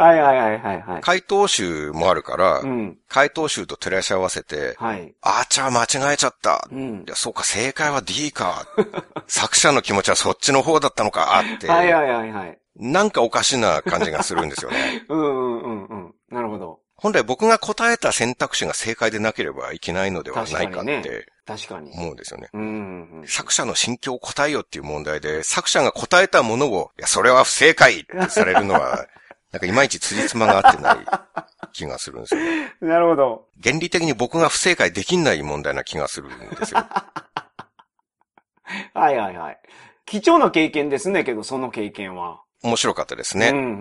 [0.00, 1.00] はいはいはいはいはい。
[1.02, 2.98] 回答集もあるからう、ん。
[3.08, 5.14] 回答集と照らし合わせて、はい。
[5.20, 6.66] あーちゃー間違えちゃった。
[6.72, 7.10] うんい。
[7.10, 8.66] や、そうか、正解は D か。
[9.28, 12.58] 作者の気持ちはそっちの方だったのか、って、はいはいはいはい。
[12.76, 15.04] なんかおかしな感じがするんですよね。
[15.10, 16.14] うんうんうんうん。
[16.30, 16.80] なるほど。
[16.96, 21.90] 本来僕が答えた選択肢が正解でなければいけないのではないかって確かに。
[21.92, 22.48] 思うんですよね。
[22.52, 23.26] うんうんうん。
[23.26, 29.06] 作者の心境を答えよっていう問題で、作者が答えたものを、いや、それは不正解ってされるのは、
[29.52, 30.98] なんかいまいち辻褄が合ってない。
[31.72, 32.40] 気がするんですよ。
[32.80, 33.48] なるほど。
[33.62, 36.80] 原理的に僕が不正解できない問題な気がするんですよ。
[38.94, 39.58] はいはいはい。
[40.06, 42.42] 貴重な経験ですね、けど、その経験は。
[42.62, 43.48] 面白かったですね。
[43.48, 43.74] うん、うん、うん、う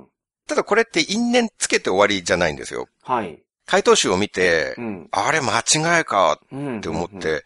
[0.00, 0.08] ん。
[0.46, 2.88] ただこれって因縁つけて終わりじゃないんですよ。
[3.02, 3.42] はい。
[3.66, 5.08] 回答集を見て、うん。
[5.10, 6.78] あれ間違いかうん。
[6.78, 7.42] って思って、うんうん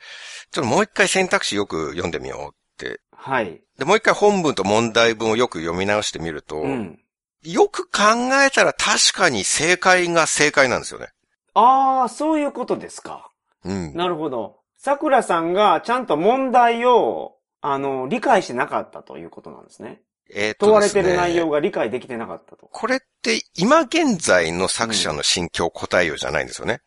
[0.51, 3.01] ちょっともう一回選択肢よく読んでみようって。
[3.13, 3.63] はい。
[3.79, 7.01] で、もう一回本文と問題文をよく読み直してみると、うん。
[7.43, 11.09] よく考えたら確かに正解が正解なんですよね。
[11.55, 13.31] ああ、そういうことですか。
[13.65, 13.95] うん。
[13.95, 14.57] なるほど。
[14.77, 20.01] 桜さんがちゃんと問題を、あの、理解してなかったということなんですね。
[20.33, 22.69] えーっと問われてる内容が理解できてなかったと。
[22.71, 26.81] これって今現在の作者の心境を答えようじゃないんですよね。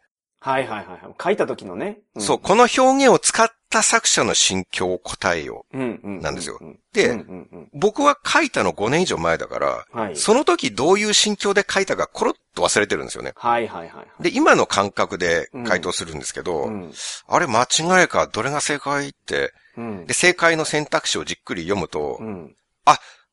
[0.43, 1.15] はいはいはいはい。
[1.23, 1.99] 書いた時のね。
[2.17, 5.77] んそう、この表現を使った作者の心境を答えよう。
[5.77, 6.19] うんうん。
[6.19, 10.17] なんですようんでうんうんうん僕は書いたの5年以上前だから、はい。
[10.17, 13.31] その時どういう心境で書いたかコロッと忘れてるんですよね。
[13.37, 14.23] はいはいはいはい。
[14.23, 16.91] で、今の感覚で回答するんですけど、うん。
[17.27, 20.13] あれ間違いか、どれが正解って、うんで、。
[20.13, 22.55] 正解の選択肢をじっくり読むと、うん。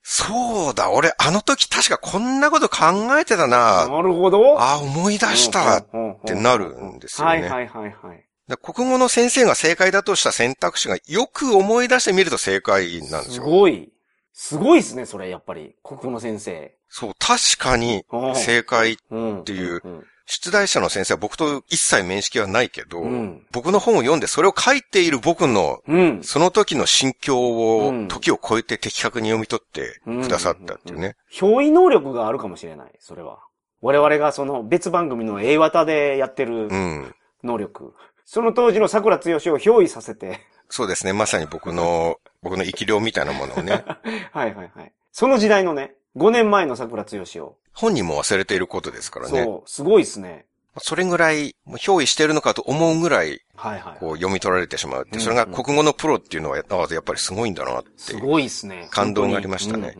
[0.02, 2.86] そうだ、俺あの時確かこんなこと考
[3.18, 4.60] えてたな、なるほど。
[4.60, 5.78] あ、思い出した。
[5.78, 8.24] っってなるんですよねはいはいはいはい。
[8.48, 13.44] で国語の先生が正解だとした選択肢がよく思い出してみると正解なんですすよ。
[13.44, 13.92] ごい。
[14.32, 15.74] すごいですね、それ、やっぱり。
[15.84, 16.74] 国語の先生。
[16.88, 19.40] そう、確かに正解、うん。
[19.40, 20.04] っていううん。
[20.32, 26.22] 出題者の先生は僕と一切面識はないけど、うん僕の本を読んでそれを書いている僕のうん。
[26.22, 31.16] その時の心境をうん時を超えて的確に読み取ってくださったっていうね。
[31.32, 33.40] 憑依能力があるかもしれない、それは。
[33.80, 37.14] 我々がその別番組の A 型でやってるうん。
[37.42, 37.94] 能力。
[38.24, 40.38] その当時の桜剛を憑依させて。
[40.68, 41.12] そうですね。
[41.12, 43.84] まさに僕の、僕の生き量みたいなものをね、
[44.32, 44.92] はいはいはい。
[45.10, 47.56] その時代のね、5年前の桜剛を。
[47.72, 49.44] 本人も忘れていることですからね。
[49.44, 50.46] そう、すごいですね。
[50.78, 53.98] それぐらい、もう憑依してるのかと思うぐらい、はいはい。
[53.98, 57.90] こう読み取られてしまうって、うんそれが国語のプロっていうのは、あやっぱりすごいんだなって。
[57.96, 58.88] すごいですね。
[58.90, 59.96] 感動がありましたね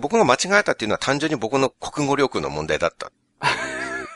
[0.00, 3.10] 僕が間違えたっていうのは単純に僕の国語力の問題だった。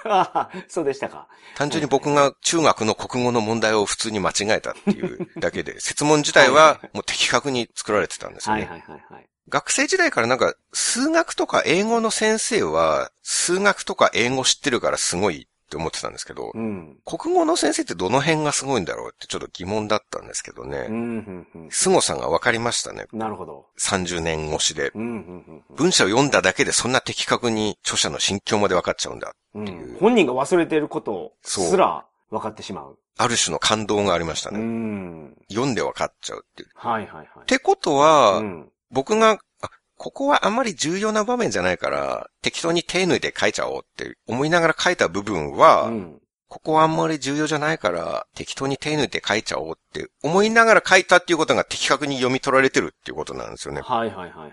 [0.04, 1.28] ああ、そうでしたか。
[1.56, 8.62] 単純に僕が中学の国語の問題を普通に間違えたっていうだけで、 説問自体はもう的確に作られてたんですよね。
[8.62, 9.28] はいはいはいはい。
[9.48, 16.98] 学生時代からなんか、数学とか英語の先生は、数学とか英語知ってるからすごいって思ってたんですけど、うん。
[17.04, 20.86] 国語の先生ってどの辺がすごいんだろうってちょっと疑問だったんですけどうん、ね。
[20.88, 21.68] うん、うん。
[21.70, 23.06] 凄さが分かりましたね。
[23.12, 23.66] なるほど。
[23.80, 24.92] 30年越しで。
[24.94, 29.34] うん、うん、文章を読んだだけでそんな的確に著者の心境まで分かっちゃうんだ。
[29.54, 29.62] うん。
[29.64, 32.98] っていう本人が忘れていることすら分かってしまう。
[33.16, 34.58] ある種の感動がありましたうね。
[34.58, 35.36] ん。
[35.50, 36.68] 読んで分かっちゃうっていう。
[36.74, 37.26] はいはいはい。
[37.42, 38.71] ってことは、うん。
[38.92, 46.18] 僕が、あ、ここはあんまり重要な場面じゃないから、適当に手抜いて書いちゃおうって思いながら書いた部分は、うん。
[46.48, 53.80] ここはあんまり重要じゃないから、適当に手抜いて書いちゃおうって思いながら書いたっていうことが的確に読み取られてるっていうことなんですよね。
[53.80, 54.52] はいはいはいはいはいはい。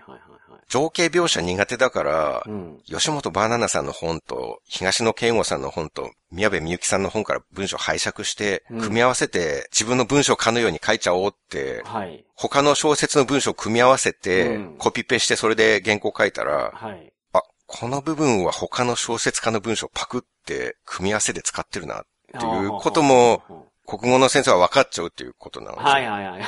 [0.70, 2.78] 情景描写苦手だから、うん。
[2.86, 12.24] 吉本バナナさんの本と、東野圭吾さんの本と、宮部みゆきさんの本から文章拝借して、うん組み合わせて、自分の文章をかのように書いちゃおうって、はい。
[12.36, 17.12] 他の小説の文章を組み合わせて、うんコピペしてそれで原稿書いたら、はい。
[17.32, 22.00] あ、この部分は他の小説家の文章をパクって、組み合わせで使ってるな。
[22.00, 22.04] っ
[22.40, 23.42] ていうことも、
[23.88, 26.42] 国語の先生は分かっちゃうっていうことなので、はいはいはい。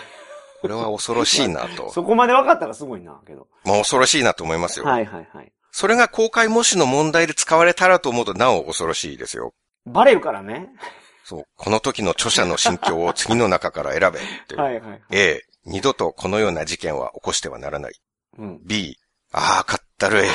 [0.62, 1.90] これは恐ろしいなと。
[1.92, 3.48] そこまで分かったらすごいな、けど。
[3.64, 4.86] まあ恐ろしいなと思いますよ。
[4.86, 5.52] はいはいはい。
[5.72, 9.54] それが公開模試の問題で使われたらと思うとなお恐ろしいですよ。
[9.84, 10.68] バレるからね。
[11.24, 11.44] そう。
[11.56, 14.54] この時の著者の心境を次の中から選べって。
[14.56, 15.02] はいはいはい。
[15.10, 17.94] A、二度とこのような事件は起こしてはならない。
[18.38, 18.60] うん。
[18.64, 18.96] B、
[19.32, 20.28] ああ、かったるい。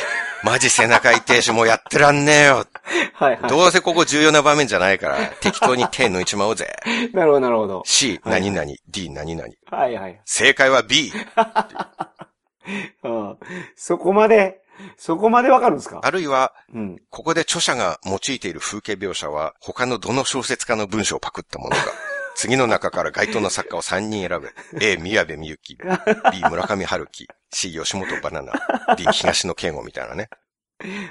[0.44, 2.66] マジ背中痛いしもうやってらんねえよ。
[3.14, 3.50] はいはい。
[3.50, 6.76] どうせここ重要な場面じゃないから、 適当に手抜いちまおうぜ。
[7.14, 7.84] なるほどなるほど。
[7.86, 9.50] C、はい何々、D、何々。
[9.72, 10.22] はいはい。
[10.26, 11.12] 正解は B。
[13.04, 13.38] うん。
[13.76, 14.62] そこまで、
[14.98, 16.02] そこまで分かるんですか？
[16.04, 16.98] あるいは、うん。
[17.10, 21.84] ここで著者が用いている風景描写は、他のどの小説家の文章をパクったものか。
[22.36, 24.40] 次の中から該当の作家を3人選
[24.80, 24.92] べ。
[24.94, 25.76] A、宮部みゆき。
[25.76, 27.28] B、村上春樹。
[27.52, 28.54] C、吉本バナナ。
[28.96, 30.30] D、東野圭吾みたいなね。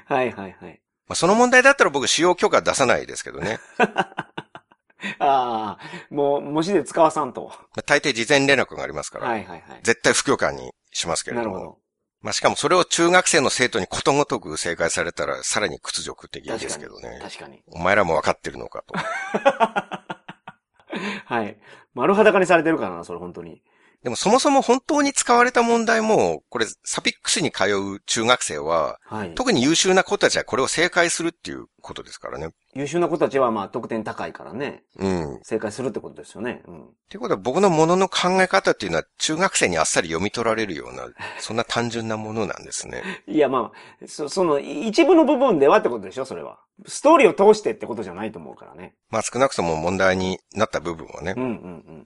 [0.06, 0.80] はいはいはい。
[1.08, 3.58] まあ、その問題だったら僕使用許可出さないですけどね。
[5.18, 7.48] ああ、もう、文字で使わさんと。
[7.48, 9.80] まあ大抵事前連絡がありますから、はいはいはい。
[9.82, 11.48] 絶対不許可にしますけれども。
[11.48, 11.78] なるほど。
[12.22, 16.68] まあ、しかもそれを中学生の生徒にことごとく正解されたらさらに屈辱的で。
[16.68, 17.20] すけどね。
[17.22, 17.62] 確かに。
[17.68, 18.94] お前らもわかってるのかと。
[21.26, 21.58] はい。
[21.94, 23.62] 丸裸にされてるからな、それ本当に。
[24.02, 29.34] でもそもそも本当に使われた問題も、これサピックスに通う中学生は、はい。
[29.34, 32.50] 特に優秀な子たちはこれを正解するっていうことですからね。
[32.76, 35.40] 優秀な子たちはまあ得点高いからね、うん。
[35.42, 36.62] 正解するってことですよね。
[36.66, 36.84] うん。
[36.84, 41.08] っていうことは僕のものの考え方っていうのは中学生にあっさり読み取られるような、
[41.40, 43.02] そんな単純なものなんですね。
[43.26, 46.58] いやまあ、そその一部の部分ではってことでしょ、それは。
[46.86, 48.94] ストーリーを通してってことじゃないと思うからね。
[49.08, 51.42] まあ少なくとも問題になった部分はねうん。
[51.42, 51.52] うんう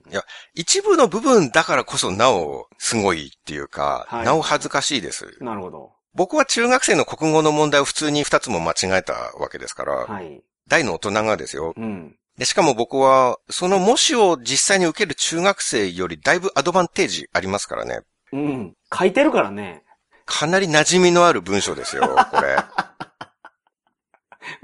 [0.07, 0.11] ん。
[0.11, 5.37] いや一部の部分だからこそなおすごいっていうか、はいなお恥ずかしいです。
[5.41, 5.91] なるほど。
[6.13, 10.41] 僕は中学生の国語の問題を普通に二つも間違えたわけですから、はい。
[10.71, 11.73] 大の大人がですよ。
[11.75, 12.15] うん。
[12.37, 17.99] で、しかも僕は、その模試を実際に受ける中学生よりだいぶアドバンテージありますからね。
[18.31, 18.73] うん。
[18.97, 19.83] 書いてるからね。
[20.25, 22.55] かなり馴染みのある文章ですよ、これ。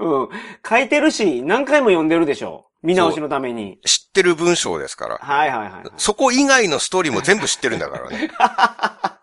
[0.00, 0.28] うん。
[0.66, 2.70] 書いてるし、何回も読んでるでしょ。
[2.82, 3.78] 見直しのために。
[3.84, 5.18] 知ってる文章ですから。
[5.18, 5.90] はいはいはいはい。
[5.98, 8.30] そこ以外のストーリーも全部知ってるんだからね。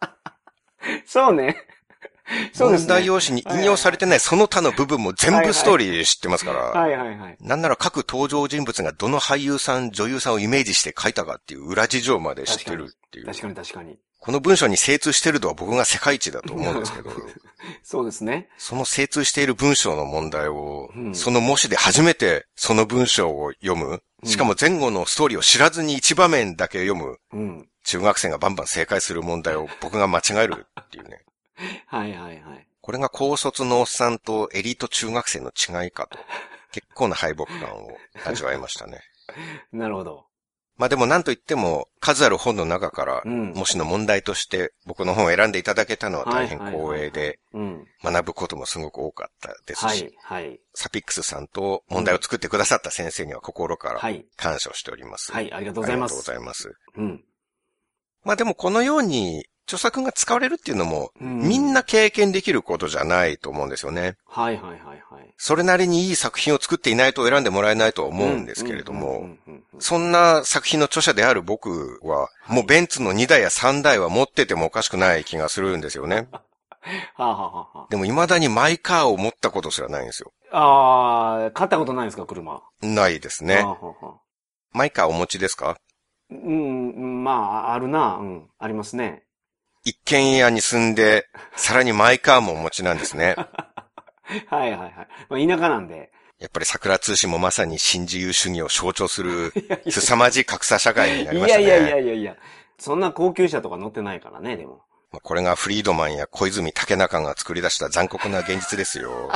[1.08, 1.58] そうね。
[2.54, 2.88] そうですね。
[2.88, 6.60] 問題用紙に引用されてないその他の部分も全部ストーリー知ってますから。
[6.60, 7.38] はいはいはい。
[7.40, 13.26] なんなら各登場人物がどの俳優さん、女優さんをイメージして書いたかっていう裏事情まで知ってるっていう。
[13.26, 13.98] 確かに確かに。
[14.26, 17.12] この文章に精通してるとは僕が世界一だと思うんですけど、
[17.84, 18.50] そうですね。
[18.58, 27.70] その精通している文章の問題を、うんその模試で初めてその文章を読む、しかも前後のストーリーを知らずに一場面だけ読む、うん。
[27.84, 31.24] 中学生がバンバン正解する問題を僕が間違えるっていうね。
[31.88, 32.68] はいはいはい。
[32.82, 36.20] これが高卒のおっさんとエリート中学生の違いかと。
[36.72, 39.02] 結構な敗北感を味わいましたね。
[39.72, 40.26] なるほど。
[40.78, 47.88] まあでも何と言っても、数ある本の中から、うん模試の問題として僕の本を選んでいただけたのは大変光栄で、うん。
[48.04, 50.60] 学ぶこともすごく多かったですし、はいはい。
[50.74, 54.26] サピックスさんと問題を作ってくださった先生には心からはい。
[54.36, 55.32] 感謝をしております。
[55.32, 56.12] はい、ありがとうございます。
[56.12, 56.78] ありがとうございます。
[56.98, 57.24] うん。
[58.26, 64.15] まあでもこのように著作が使われるっていうのも、うんみんな経験できることじゃないと思うんですよね。
[64.28, 65.34] はいはいはいはい。
[65.38, 69.30] それなりにいい作品を作っていないと選んでもらえないとは思うんですけれども、
[69.80, 76.28] そんな作品の著者である僕は、もうベンツの2台や3台は持っててもおかしくない気がするんですよね。
[76.32, 76.41] は
[77.17, 80.32] あ、はあはあはでも未だにマイカーを持ったことすらないんですよ。
[80.51, 82.62] あ、あー買ったことないですか、車？
[82.84, 83.62] ないですねは。
[83.62, 84.13] あはあはあ
[84.71, 85.78] マイカーお持ちですか？
[86.30, 87.32] うん、うんま
[87.69, 88.17] あ、あるな。
[88.17, 89.25] うん、ありますね。
[89.86, 93.36] 一軒家に住んで、さらにマイカーもお持ちなんですね。
[94.50, 95.08] はいはいはい。
[95.48, 96.12] まあ、田舎なんで。
[96.39, 99.54] やっぱり桜通信もまさに新自由主義を象徴する、
[99.88, 101.67] 凄まじい格差社会にないりましたね。
[101.67, 102.36] やいやいやいやいや。
[102.80, 104.82] そんな高級車とか乗ってないからね、でも。
[105.12, 109.32] まあこれがフリードマンや小泉竹中が作り出した残酷な現実ですよ。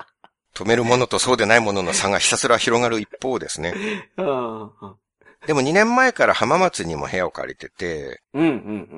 [0.54, 3.74] 止めるものとそうでないものの差がひたすら広がる一方ですね。
[4.18, 4.70] うん、うん、
[5.46, 8.50] でも2年前から浜松にも部屋を借りてて、うん、う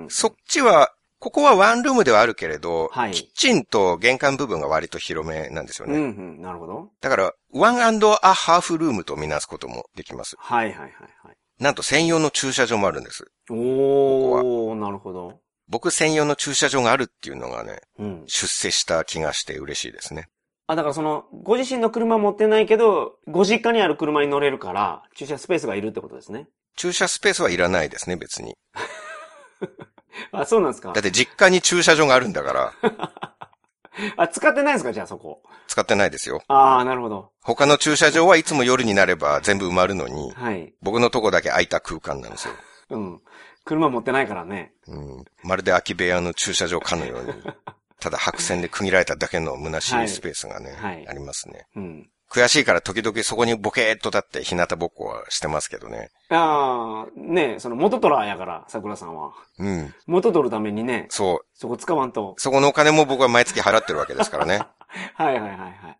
[0.04, 0.06] ん。
[0.10, 5.96] そっちは、ここはワンルームではあるけれど、はいキッチンと玄関部分が割と広めなんですよね。
[5.96, 6.04] うん、う
[6.38, 6.90] ん、なるほど。
[7.00, 10.36] だから、ワンアハーフルームとみなすこともできます。
[10.38, 11.36] はいはいはいはい。
[11.58, 13.24] なんと専用の駐車場もあるんです。
[13.50, 15.40] おー、なるほど。
[15.68, 18.24] 僕専用の駐車場があるっていうのがね、うん。
[18.26, 20.28] 出世した気がして嬉しいですね。
[20.68, 26.48] あ、だからその、ご自身の車持ってないけど、ご実家にある車に乗れるから、駐車スペースがいるってことですね。
[26.76, 28.54] 駐車スペースはいらないですね、別に。
[30.32, 30.92] あ、そうなんですか？
[30.92, 32.72] だって実家に駐車場があるんだから、
[34.16, 34.92] あ、使ってないんですか？
[34.92, 35.42] じゃあそこ。
[35.68, 36.42] 使ってないですよ。
[36.48, 37.30] ああ、なるほど。
[37.42, 40.74] 他の駐車場はいつも夜になれば全部埋まるのに、はい。
[40.82, 42.54] 僕のとこだけ空いた空間なんですよ。
[42.90, 43.20] うん。
[43.64, 44.72] 車持ってないからね。
[44.86, 47.32] うん、まるで空き部屋の駐車場かのように、
[48.00, 51.66] ただ白線で区切られただけの虚しいスペースがね、はいありますね。
[51.74, 52.08] うん。
[52.30, 56.10] 悔しいから時々そこにボケーっと立って日向ぼっこはしてますけどね。
[56.28, 59.32] ああ、ねその元取らやから、桜さんは。
[59.58, 59.94] うん。
[60.06, 61.46] 元取るためにね、そう。
[61.54, 62.34] そこ使わんと。
[62.38, 64.60] そこのお金も僕は毎月払ってるわけですからね。
[65.14, 65.98] はいはいはいはい。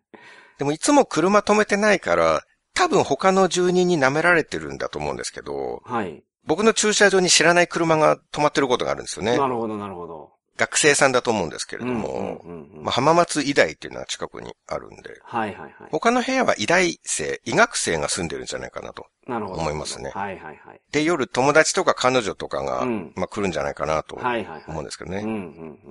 [0.57, 2.41] でもいつも車止めてないから、
[2.73, 6.23] 多分他の住人に舐められてるんだと思うんですけど、はい。
[6.45, 9.47] 僕の駐車場に知らない車が止まってることがあるんですよねな。
[9.47, 10.36] るほどなるほど。
[10.57, 12.41] 学生さんだと思うんですけれどうんも、
[12.81, 15.71] まあ、浜松医大っていうのは近くにあるんで、はいはいはい。
[15.91, 19.05] 他の部屋は医大生、医学生が住んでるんじゃないかなと。
[19.29, 20.81] 思いますねはいはいはい。
[20.91, 24.15] で、夜友達とか彼女とかが、うんまあ来るんじゃないかなと。
[24.15, 25.23] 思うんですけどね。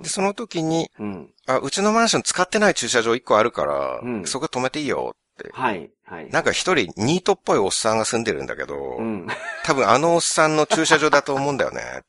[0.01, 1.07] で、その時に、うん。
[1.07, 1.33] うん。
[1.45, 5.51] あ、うちのマンション使ってない駐車場1個あるから、うんそこ止めていいよって。
[5.53, 6.29] はいはい。
[6.29, 9.27] なんか一人ニートっぽいおっさんが住んでるんだけど、うん。
[9.63, 12.01] 多分あのおっさんの駐車場だと思うんだよね。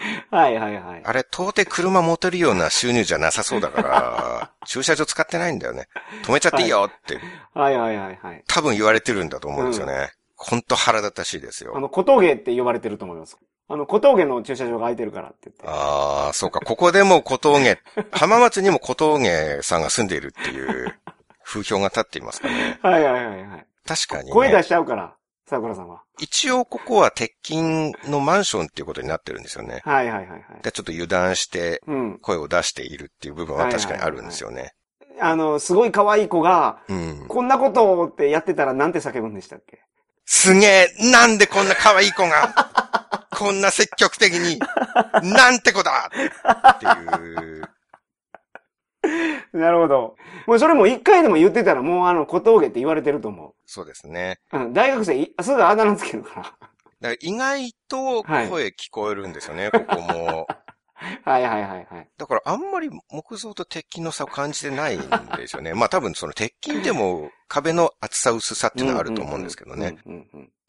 [0.30, 1.02] はいはいはい。
[1.04, 5.88] あれ、到底車持てるような収入じゃなさそうだから、 駐車場使ってないんだよね。
[6.24, 7.20] 止めちゃっていいよって、
[7.54, 8.44] はいはいはいはい。
[8.46, 10.12] 多分言われてるんだと思うんですよね。
[10.36, 11.74] ほんと腹立たしいですよ。
[11.76, 13.36] あの、小峠って呼ばれてると思います。
[13.68, 15.62] あの、小峠の駐車場が空いてるからって言って。
[15.66, 16.60] ああ、そうか。
[16.60, 17.78] ここでも小峠、
[18.10, 20.94] 浜松にも小峠さんが住んでいるっていう、
[21.44, 22.78] 風評が立っていますかね。
[22.82, 23.66] はいはいはいはい。
[23.86, 24.32] 確かに、ね。
[24.32, 25.14] 声出しちゃうから、
[25.50, 26.02] 桜さんは？
[26.18, 29.82] 一応ここは鉄筋のマンションっていうことになってるんですよね。
[29.84, 30.42] はいはいはいはい。
[30.62, 32.18] で、ちょっと油断してうん。
[32.20, 34.72] 声を出しているっていう部分は確かにあるんですよね。
[35.20, 37.26] あの、すごい可愛い子が、うん。
[37.28, 39.80] こんなことをってやってたらなんて叫ぶんでしたっけ？
[40.24, 44.60] すげえなんでこんな可愛い子が、 こんな積極的に、
[45.22, 46.10] なんて子だ
[46.74, 47.68] っていう。
[49.52, 50.16] なるほど。
[50.46, 54.40] もうそれも一回でも言ってたらもうあの、小峠って言われてると思そうですね。
[54.52, 54.58] う。
[54.58, 54.72] うん。
[54.72, 56.42] 大学生い、すぐあだ名つけるから。
[56.42, 56.58] だか
[57.00, 60.46] ら意外と声聞こえるんですよね、ここも。
[61.24, 62.08] はいはいはいはい。
[62.18, 65.00] だからあんまり木造と鉄筋の差を感じてないん
[65.36, 65.72] ですよね。
[65.72, 69.96] まあ多分その鉄筋でも壁の厚さ薄さっていうのはあると思うんですけどね。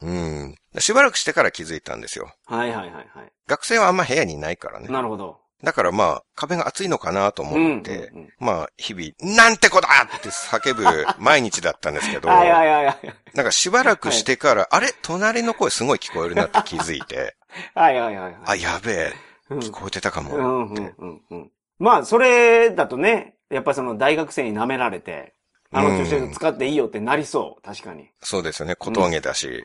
[0.00, 0.56] うん。
[0.78, 2.32] しばらくしてから気づいたんですよ。
[2.46, 3.32] はいはいはいはい。
[3.46, 4.88] 学生はあんま部屋にいないからね。
[4.88, 5.41] なるほど。
[5.62, 10.84] だからまあ壁が厚いのかなと思って、うんうんうんまあ日々、なんて子だって叫ぶ
[11.18, 12.98] 毎日だったんですけど、はいはいはいはい。
[13.34, 14.88] なんかしばらくしてから、あれ？
[15.02, 17.36] 隣の声すごい聞こえるなって気づいて、
[17.74, 18.36] はいはいはいはい。
[18.46, 19.12] あ、やべえ、
[19.50, 20.34] うん聞こえてたかも。
[20.34, 21.50] うんうんうんうん。
[21.78, 25.34] まあ、それだとね、やっぱりその大学生に舐められて、
[25.72, 27.62] あの駐車場使っていいよってなりそう。
[27.62, 28.10] 確かに。
[28.20, 28.76] そうですよね。
[28.76, 29.64] 小峠だし、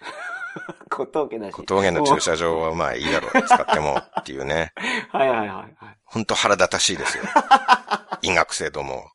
[0.90, 1.54] 小峠だし。
[1.54, 4.74] 小峠の駐車場はまあいいだろう、使ってもっていうね。
[5.12, 5.76] はいはいはいはい。
[6.06, 7.24] ほんと腹立たしいですよ。
[8.22, 9.12] 医学生ども。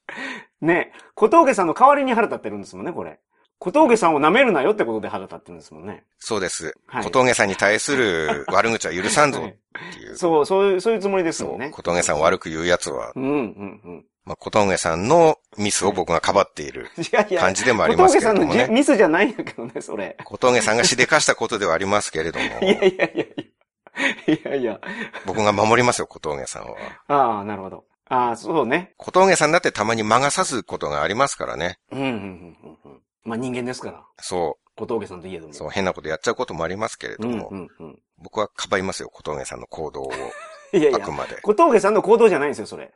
[0.60, 3.18] ね、小峠さんの代わりに腹立ってるんですもんね、これ。
[3.58, 6.04] 小峠さんを舐めるなよってことで腹立ってるんですもんね。
[6.18, 6.74] そうです。
[6.88, 9.56] はい小峠さんに対する悪口は許さんぞっはい
[9.94, 10.16] ていう。
[10.16, 11.70] そう、そういう、そういうつもりですもんね。
[11.70, 14.04] 小峠さんを悪く言うやつは、うん、うん、うん。
[14.24, 18.74] まあ、小峠さんのミスを僕がかばっているいやいや、感じでもありますけれども小峠さんの。
[18.74, 20.16] ミスじゃないんやけどね、それ。
[20.24, 24.34] 小峠さんがしでかしたことではありますけれども、 いやいやいやいや。
[24.34, 24.80] いやいや。
[25.26, 26.76] 僕が守りますよ、小峠さんは。
[27.08, 27.84] ああ、なるほど。
[28.06, 28.94] ああ、そうね。
[28.96, 31.78] 小峠さんだってたまに間が差すことがありますからね。
[31.90, 33.00] うん、うん、うん、うんうん。
[33.24, 34.04] まあ人間ですから。
[34.20, 35.50] そ小峠さんといえども。
[35.50, 37.98] う、そう、変なことやっちゃうこともありますけれどうん、も、うん、うん。
[38.18, 40.12] 僕はかばいますよ、小峠さんの行動を。
[40.72, 41.36] いやいやあく、まで。
[41.42, 42.92] 小峠さんの行動じゃないんですよ、それ。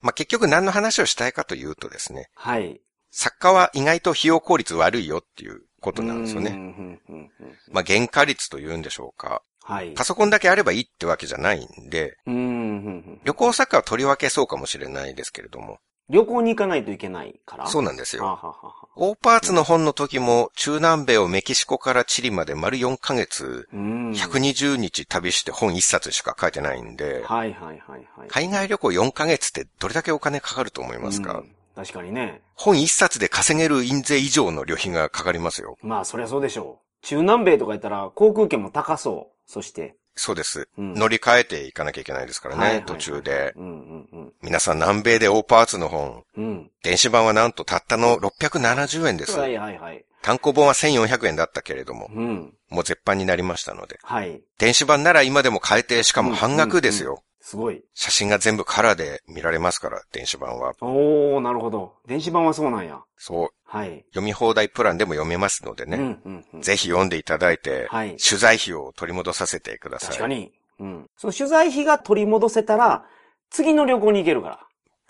[0.00, 2.80] まあ、結局何の話をしたいかというとですね、はい。
[3.10, 6.50] 作家は意外と費用効率悪いよっていうことなんですよね。
[6.50, 7.30] うんうんうんうん
[7.70, 9.42] まあ、原価率というんでしょうか。
[9.62, 9.92] はい。
[9.92, 15.78] パソコンだけあればいいってわけじゃないんで、うんうんうん旅行作家は取り分けそうかもしれないですけれども、
[16.10, 18.24] 旅行に行かないといけないからそうななんですよ。
[18.24, 24.10] はあはあはあオーパーツの本の時も、中南米をメキシコからチリまで丸4ヶ月、うん。
[24.10, 28.28] 120日旅して本1冊しか書いてないんで、はいはいはいはい。
[28.28, 32.42] 海外旅行4ヶ月ってどれだけお金かかると思いますか、うん確かにね。
[32.54, 35.78] 本1冊で稼げる印税以上の旅費がかかりますよ。
[35.80, 37.06] まあ、そりゃそうでしょう。
[37.06, 39.50] 中南米とか言ったら航空券も高そう。
[39.50, 39.96] そして。
[40.20, 40.68] そうです。
[40.76, 43.52] うん乗り換えていかなきゃいけないですからね、はいはいはい途中で。
[43.56, 44.32] うんうんうん。
[44.42, 46.70] 皆さん南米でオーパーツの本、うん。
[46.82, 49.38] 電子版はなんとたったの670円です。
[49.38, 50.04] はいはいはい。
[50.22, 52.54] 単行本は1400円だったけれども、うん。
[52.68, 53.98] もう絶版になりましたので。
[54.02, 54.42] はい。
[54.58, 57.22] 電子版なら今でも買えて、しかも半額ですよ。
[57.40, 57.82] すごい。
[57.94, 60.74] 写真が全部カラーで見られますから、電子版は。
[60.80, 61.94] おー、なるほど。
[62.06, 63.00] 電子版はそうなんや。
[63.16, 63.48] そう。
[63.70, 64.04] はい。
[64.08, 65.96] 読み放題プランでも読めますのでね。
[65.96, 66.60] うんうんうん。
[66.60, 70.08] ぜひ読んでいただいて、はい取材費を取り戻させてください。
[70.08, 70.50] 確かに。
[70.80, 71.06] うん。
[71.16, 73.04] その取材費が取り戻せたら、
[73.48, 74.58] 次の旅行に行けるから。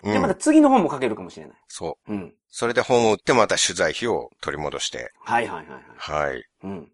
[0.03, 1.55] うんで、また次の本も書けるかもしれない。
[1.67, 2.13] そう。
[2.13, 2.33] うん。
[2.49, 5.11] それで本を売ってまた取材費を取り戻して。
[5.23, 6.31] はいはいはいはい。
[6.31, 6.43] はい。
[6.63, 6.91] うん。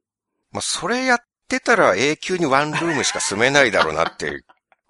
[0.52, 4.44] まあ、それやってたら永久にワンルームしか住めないだろうなって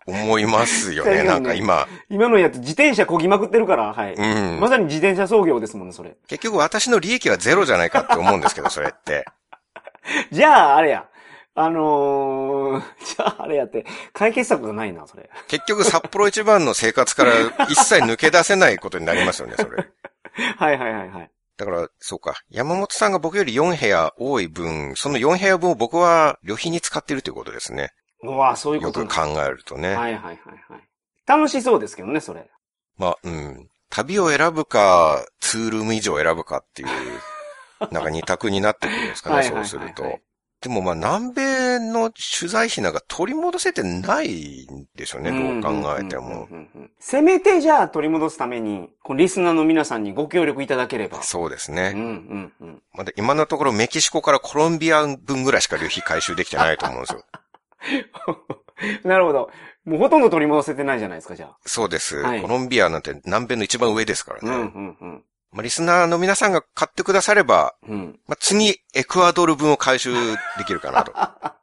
[0.08, 1.24] 思いますよね。
[1.24, 1.88] なんか今。
[2.10, 4.14] 今のやつ自転車こぎまくってるから、はい。
[4.14, 4.70] うんま。
[4.70, 6.16] さに自転車操業ですもんね、それ。
[6.28, 9.26] 結局私の利益はゼロじゃないかって思うんですけど、それって。
[10.32, 11.06] じゃあ、あれや。
[11.60, 15.30] あのー、 じゃあ、あれやって、解決策がないな、それ。
[15.48, 17.34] 結局札幌一番の生活から
[17.68, 19.88] 一切抜け出せないことになりますよね、それ。
[20.58, 21.32] はいはいはいはい。
[21.58, 22.36] だから、そうか。
[22.52, 27.90] 山本さんが僕より4部屋多い分、その4部屋分を僕は旅費に使っているということですね。
[28.24, 29.96] うわそういうこよとなく考えるとね。
[29.96, 30.38] はいはいはい
[30.70, 30.82] はい。
[31.26, 32.50] 楽しそうですけどね、それ。
[32.98, 33.70] まあ、うん。
[33.90, 36.88] 旅を選ぶか、ツールーム以上選ぶかっていう、
[37.92, 40.20] なんか二択になってくるんですかね、はいはいはいはいそうすると。
[40.60, 46.48] でもまあ、南米の取材費なんか取り戻せてないんでしょうね、どう考えても。
[47.00, 51.22] せめてじゃあ取り戻すために、このリスナーの皆さんにご協力いただければ。
[51.22, 51.92] そうですね。
[51.94, 52.82] うんうんうん。
[52.94, 57.24] まだ今のところメキシコからコロンビア分ぐらいしか旅費回収できてないと思うんですよ。
[59.04, 59.50] なるほど。
[59.86, 61.58] もうほとんど取り戻せてないじゃないですか、じゃあ。
[61.66, 62.18] そうです。
[62.18, 64.50] はいコロンビアなんて南米の一番上ですからね。
[64.50, 65.24] うんうんうん。
[65.52, 68.20] まあ、リスナーの皆さんが買ってくだされば、うん。
[68.28, 70.14] まあ、次、エクアドル分を回収
[70.58, 71.14] できるかなと。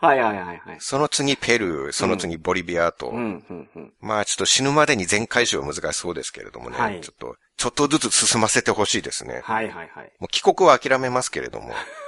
[0.00, 0.60] はいはいはいはい。
[0.80, 3.08] その次、ペルー、その次、ボリビアと。
[3.08, 3.92] うんうんうん。
[4.00, 6.78] まあ、ちょっと死ぬまでに全回収は難しそうですけれどもね。
[6.78, 9.42] はいちょっと、ちょっとずつ進ませてほしいですね。
[9.44, 10.12] はいはいはい。
[10.18, 11.74] もう帰国は諦めますけれども、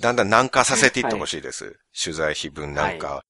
[0.00, 1.78] だんだん軟化させていってほしいです。
[2.00, 3.24] 取材費分なんか、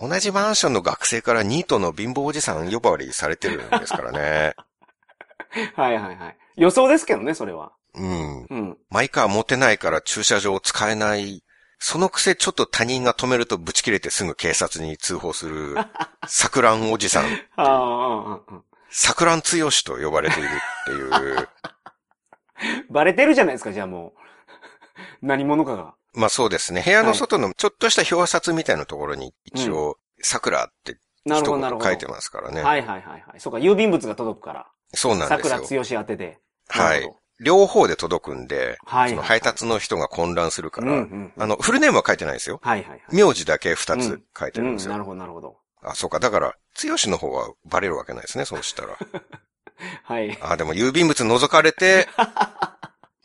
[0.00, 4.54] 同じマンションの学生からニートの貧乏おじさん呼ばわりされてるんですからね。
[5.74, 6.36] はいはいはい。
[6.56, 7.72] 予想ですけどね、それは。
[7.94, 8.44] うん。
[8.44, 8.78] うん。
[8.90, 11.42] マイカー持てないから駐車場使えない。
[11.80, 15.76] そのくせちょっと他人が止めるとブチ切れてすぐ警察に通報する、
[16.26, 17.24] サクランおじさん、
[17.56, 18.62] ああ、ああ、ああ。
[18.90, 21.48] サクラン強しと呼ばれているっていう。
[22.90, 24.27] バレてるじゃないですか、じゃあもう。
[25.22, 25.94] 何者かが。
[26.14, 26.82] まあそうですね。
[26.84, 31.84] 部屋の外のちょっとした表札みたいなところに一応、サクラって一なるほど、なるほど。
[31.84, 32.62] 言書いてますからね。
[32.62, 33.40] はいはいはいはい。
[33.40, 34.66] そうか、郵便物が届くから。
[34.94, 35.62] そうなんです桜よ。
[35.62, 36.38] 強し当てで。
[36.68, 37.10] はい。
[37.40, 42.58] 両方で届くんで、はいその配達の人が混乱するから、あの、フルネームは書いてないですよ。
[42.62, 43.02] はいはいはい。
[43.12, 44.92] 名字だけ二つ書いてうん、るんですよ。
[44.92, 45.56] なるほどなるほど。
[45.82, 46.18] あ、そうか。
[46.18, 48.96] だから、剛の方はバレるわけないですね、そうしたら。
[50.02, 50.36] はい。
[50.40, 52.08] あ、でも郵便物覗かれて、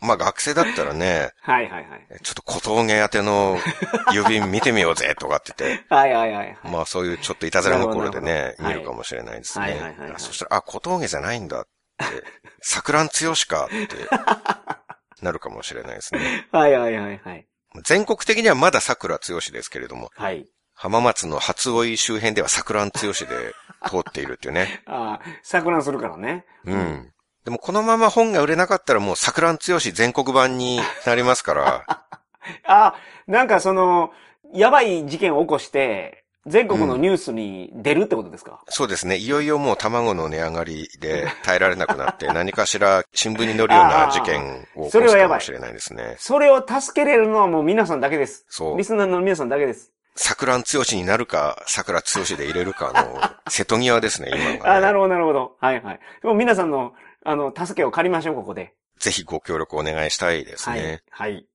[0.03, 2.07] まあ学生だったらね、 はいはいはい。
[2.21, 3.57] ちょっと小峠宛ての
[4.11, 6.57] 郵便見てみようぜとかって言って、はいはいはい。
[6.63, 9.65] まあそういうちょっといたずら心でなね、見るかもしれないですね。
[9.65, 12.05] はいはいはいはいあそしたら、あ、小峠じゃないんだって、
[12.61, 13.97] 桜強しかって、
[15.21, 16.47] なるかもしれないですね。
[16.51, 17.47] はいはいはいはい。
[17.83, 20.47] 全国的にはまだ桜強しですけれども、はい。
[20.75, 23.53] 浜松の初追い周辺では桜強しで
[23.87, 24.81] 通っているっていうね。
[24.85, 26.45] ああ、錯乱するからね。
[26.65, 27.13] うん。
[27.45, 31.85] でもこのまま本が売れなかったらもう桜強し全国版になりますから、
[32.65, 32.95] あ、
[33.27, 34.11] なんかその、
[34.53, 39.15] やばい事件を起こして、全国のニュースに出るってことですか、そうですね。
[39.15, 46.15] いよいよもう卵の値上がりで耐えられなくなって、 何かしら新聞に載るような事件を起こすかもしれないですね。
[46.19, 48.45] それを助けれるのはもう皆さんだけです。
[48.49, 48.83] そうリ。
[48.83, 49.93] スナーの皆さんだけです。
[50.15, 54.59] 桜強しになるか、桜強しで入れるかの瀬戸際ですね、今が、ね。
[54.65, 55.55] あなるほどなるほど。
[55.59, 55.99] はいはい。
[56.21, 56.93] でも皆さんの、
[57.25, 58.73] あの、助けを借りましょう、ここで。
[58.99, 61.03] ぜひご協力お願いしたいですはね。
[61.07, 61.11] い。
[61.11, 61.45] はい。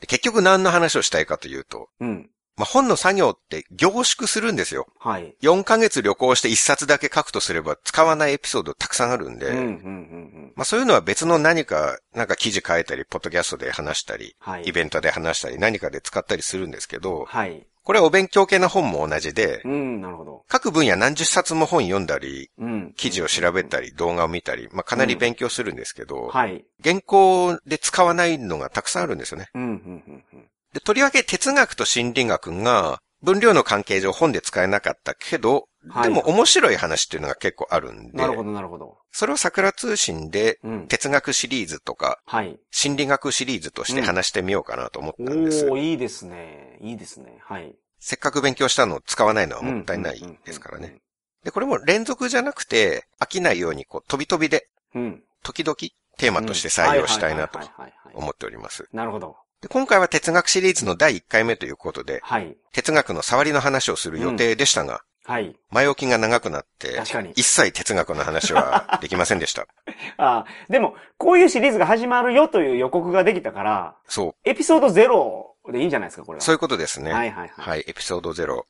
[0.00, 2.30] で結局何の話をしたいかというと、うん。
[2.56, 4.88] ままあ、本の作業って凝縮するんですよ。
[4.98, 5.36] はい。
[5.42, 10.52] 4ヶ月旅行して1冊だけ書くとすれば使わないエピソードたくさんあるんで、うん、うん、うん、うん。
[10.56, 14.64] まあそういうのは別の何か、なんか記事書いたり、ポッドキャストで話したり、はい。
[14.64, 17.64] イベントで話したり、何かで使ったりするんですけど、はい。
[17.88, 20.44] これはお勉強系の本も同じで、うん、なるほど。
[20.46, 22.92] 各分野何十冊も本読んだり、うん。
[22.98, 26.66] 記事を調べたり、動画を見たり、まあかなり勉強するんですけど、はい。
[26.84, 29.48] 原稿で使わないのがたくさんあるんですよね。
[29.54, 30.48] うん、うん、うん、うん。
[30.74, 35.62] で、とりわけ哲学と心理学が、分量の関係上本で使えなかったけど、はい
[36.02, 38.98] でも面白い話っていうのが結構あるんで、なるほど、なるほど。
[39.10, 40.86] それを桜通信でうん。
[40.88, 42.58] 哲学シリーズとかはい。
[42.70, 45.66] 心理学シリーズとして話してみようかなと思ったんです。
[45.68, 46.78] おー、いいですね。
[46.80, 47.38] いいですね。
[47.42, 47.74] はい。
[47.98, 51.00] せっかく勉強したのを使わないのはもったいないですからね。。
[51.44, 55.22] で、これも連続じゃなくて飽きないようにこう飛び飛びでうん。
[55.42, 55.76] 時々
[56.18, 57.60] テーマとして採用したいなと
[58.14, 58.88] 思っております。
[58.92, 59.36] なるほど。
[59.60, 62.56] で今回は哲学シリーズの第1回目ということで、はい。
[62.72, 65.54] 哲学の触りの話をする予定でしたが、はい。
[65.70, 67.32] 前置きが長くなって、確かに。
[67.32, 69.66] 一切哲学の話はできませんでした。
[70.16, 74.48] あーでも、こういうシリーズが始まるよという予告ができたから、そう。
[74.48, 76.40] エピソード0でいいんじゃないですか、これは。
[76.40, 77.12] そういうことですね。
[77.12, 77.68] はいはいはい。
[77.70, 78.62] はい、エピソード0。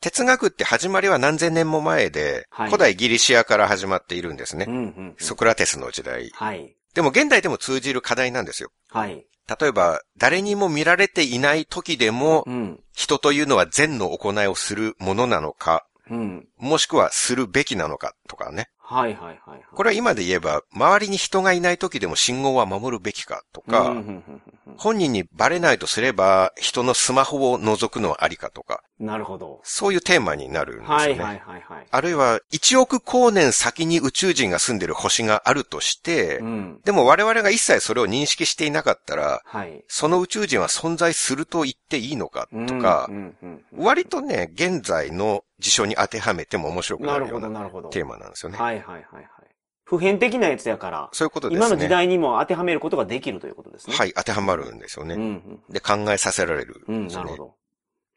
[0.00, 4.66] 哲学って始まりは何千年も前で、はい古代ギリシアから始まっているんですね。
[4.68, 5.16] うんうんうん。
[5.18, 6.30] ソクラテスの時代。
[6.34, 6.76] はい。
[6.92, 8.70] でも現代でも通じる課題なんですよ。
[8.90, 9.24] はい。
[9.60, 12.80] 例えば、誰にも見られていない時でも、うん。
[12.94, 16.48] 人というのは善の行いをするものなのか、うん。
[16.58, 18.68] もしくはするべきなのかとかね。
[18.92, 19.62] はいはいはいはい。
[19.72, 23.94] これは今で言えば、周りに人がいない時でも信号は守るべきかとか、
[24.76, 29.60] 本人にバレないとすれば、人のスマホを覗くのはありかとか、なるほど。
[29.64, 30.94] そういうテーマになるんですよね。
[30.94, 31.86] はいはいはいはい。
[31.90, 36.80] あるいは、1億光年先に宇宙人が住んでる星があるとして、うん。
[36.84, 39.84] でも我々が一切それを認識していなかったら、はい。
[39.88, 47.88] その宇宙人は存在すると言っていいのかとかうん割とね、現在の事象に当てはめても面白くななるほどるようななるほど。
[47.88, 48.58] テーマなんですよね。
[48.58, 49.24] はいはいはいはい。
[49.84, 51.66] 普遍的なやつやから、そういうことですね。
[51.66, 53.96] 今の時代にも当てはめることができるということですね。。
[53.96, 55.14] はいい、当てはまるんですよね。
[55.14, 55.62] うんうん。
[55.70, 57.54] で、考えさせられるうんなるほど。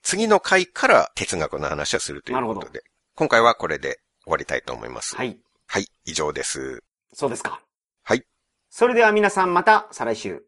[0.02, 2.84] 次の回から哲学の話をするということで、
[3.16, 5.16] 今回はこれで終わりたいと思います。
[5.16, 5.40] はい。
[5.68, 6.84] はい、以上です。
[7.14, 7.62] そうですか。
[8.04, 8.24] はい。
[8.70, 10.44] それでは皆さんまた再来週。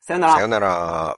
[0.00, 0.48] さよならさよ。
[0.48, 1.16] なら。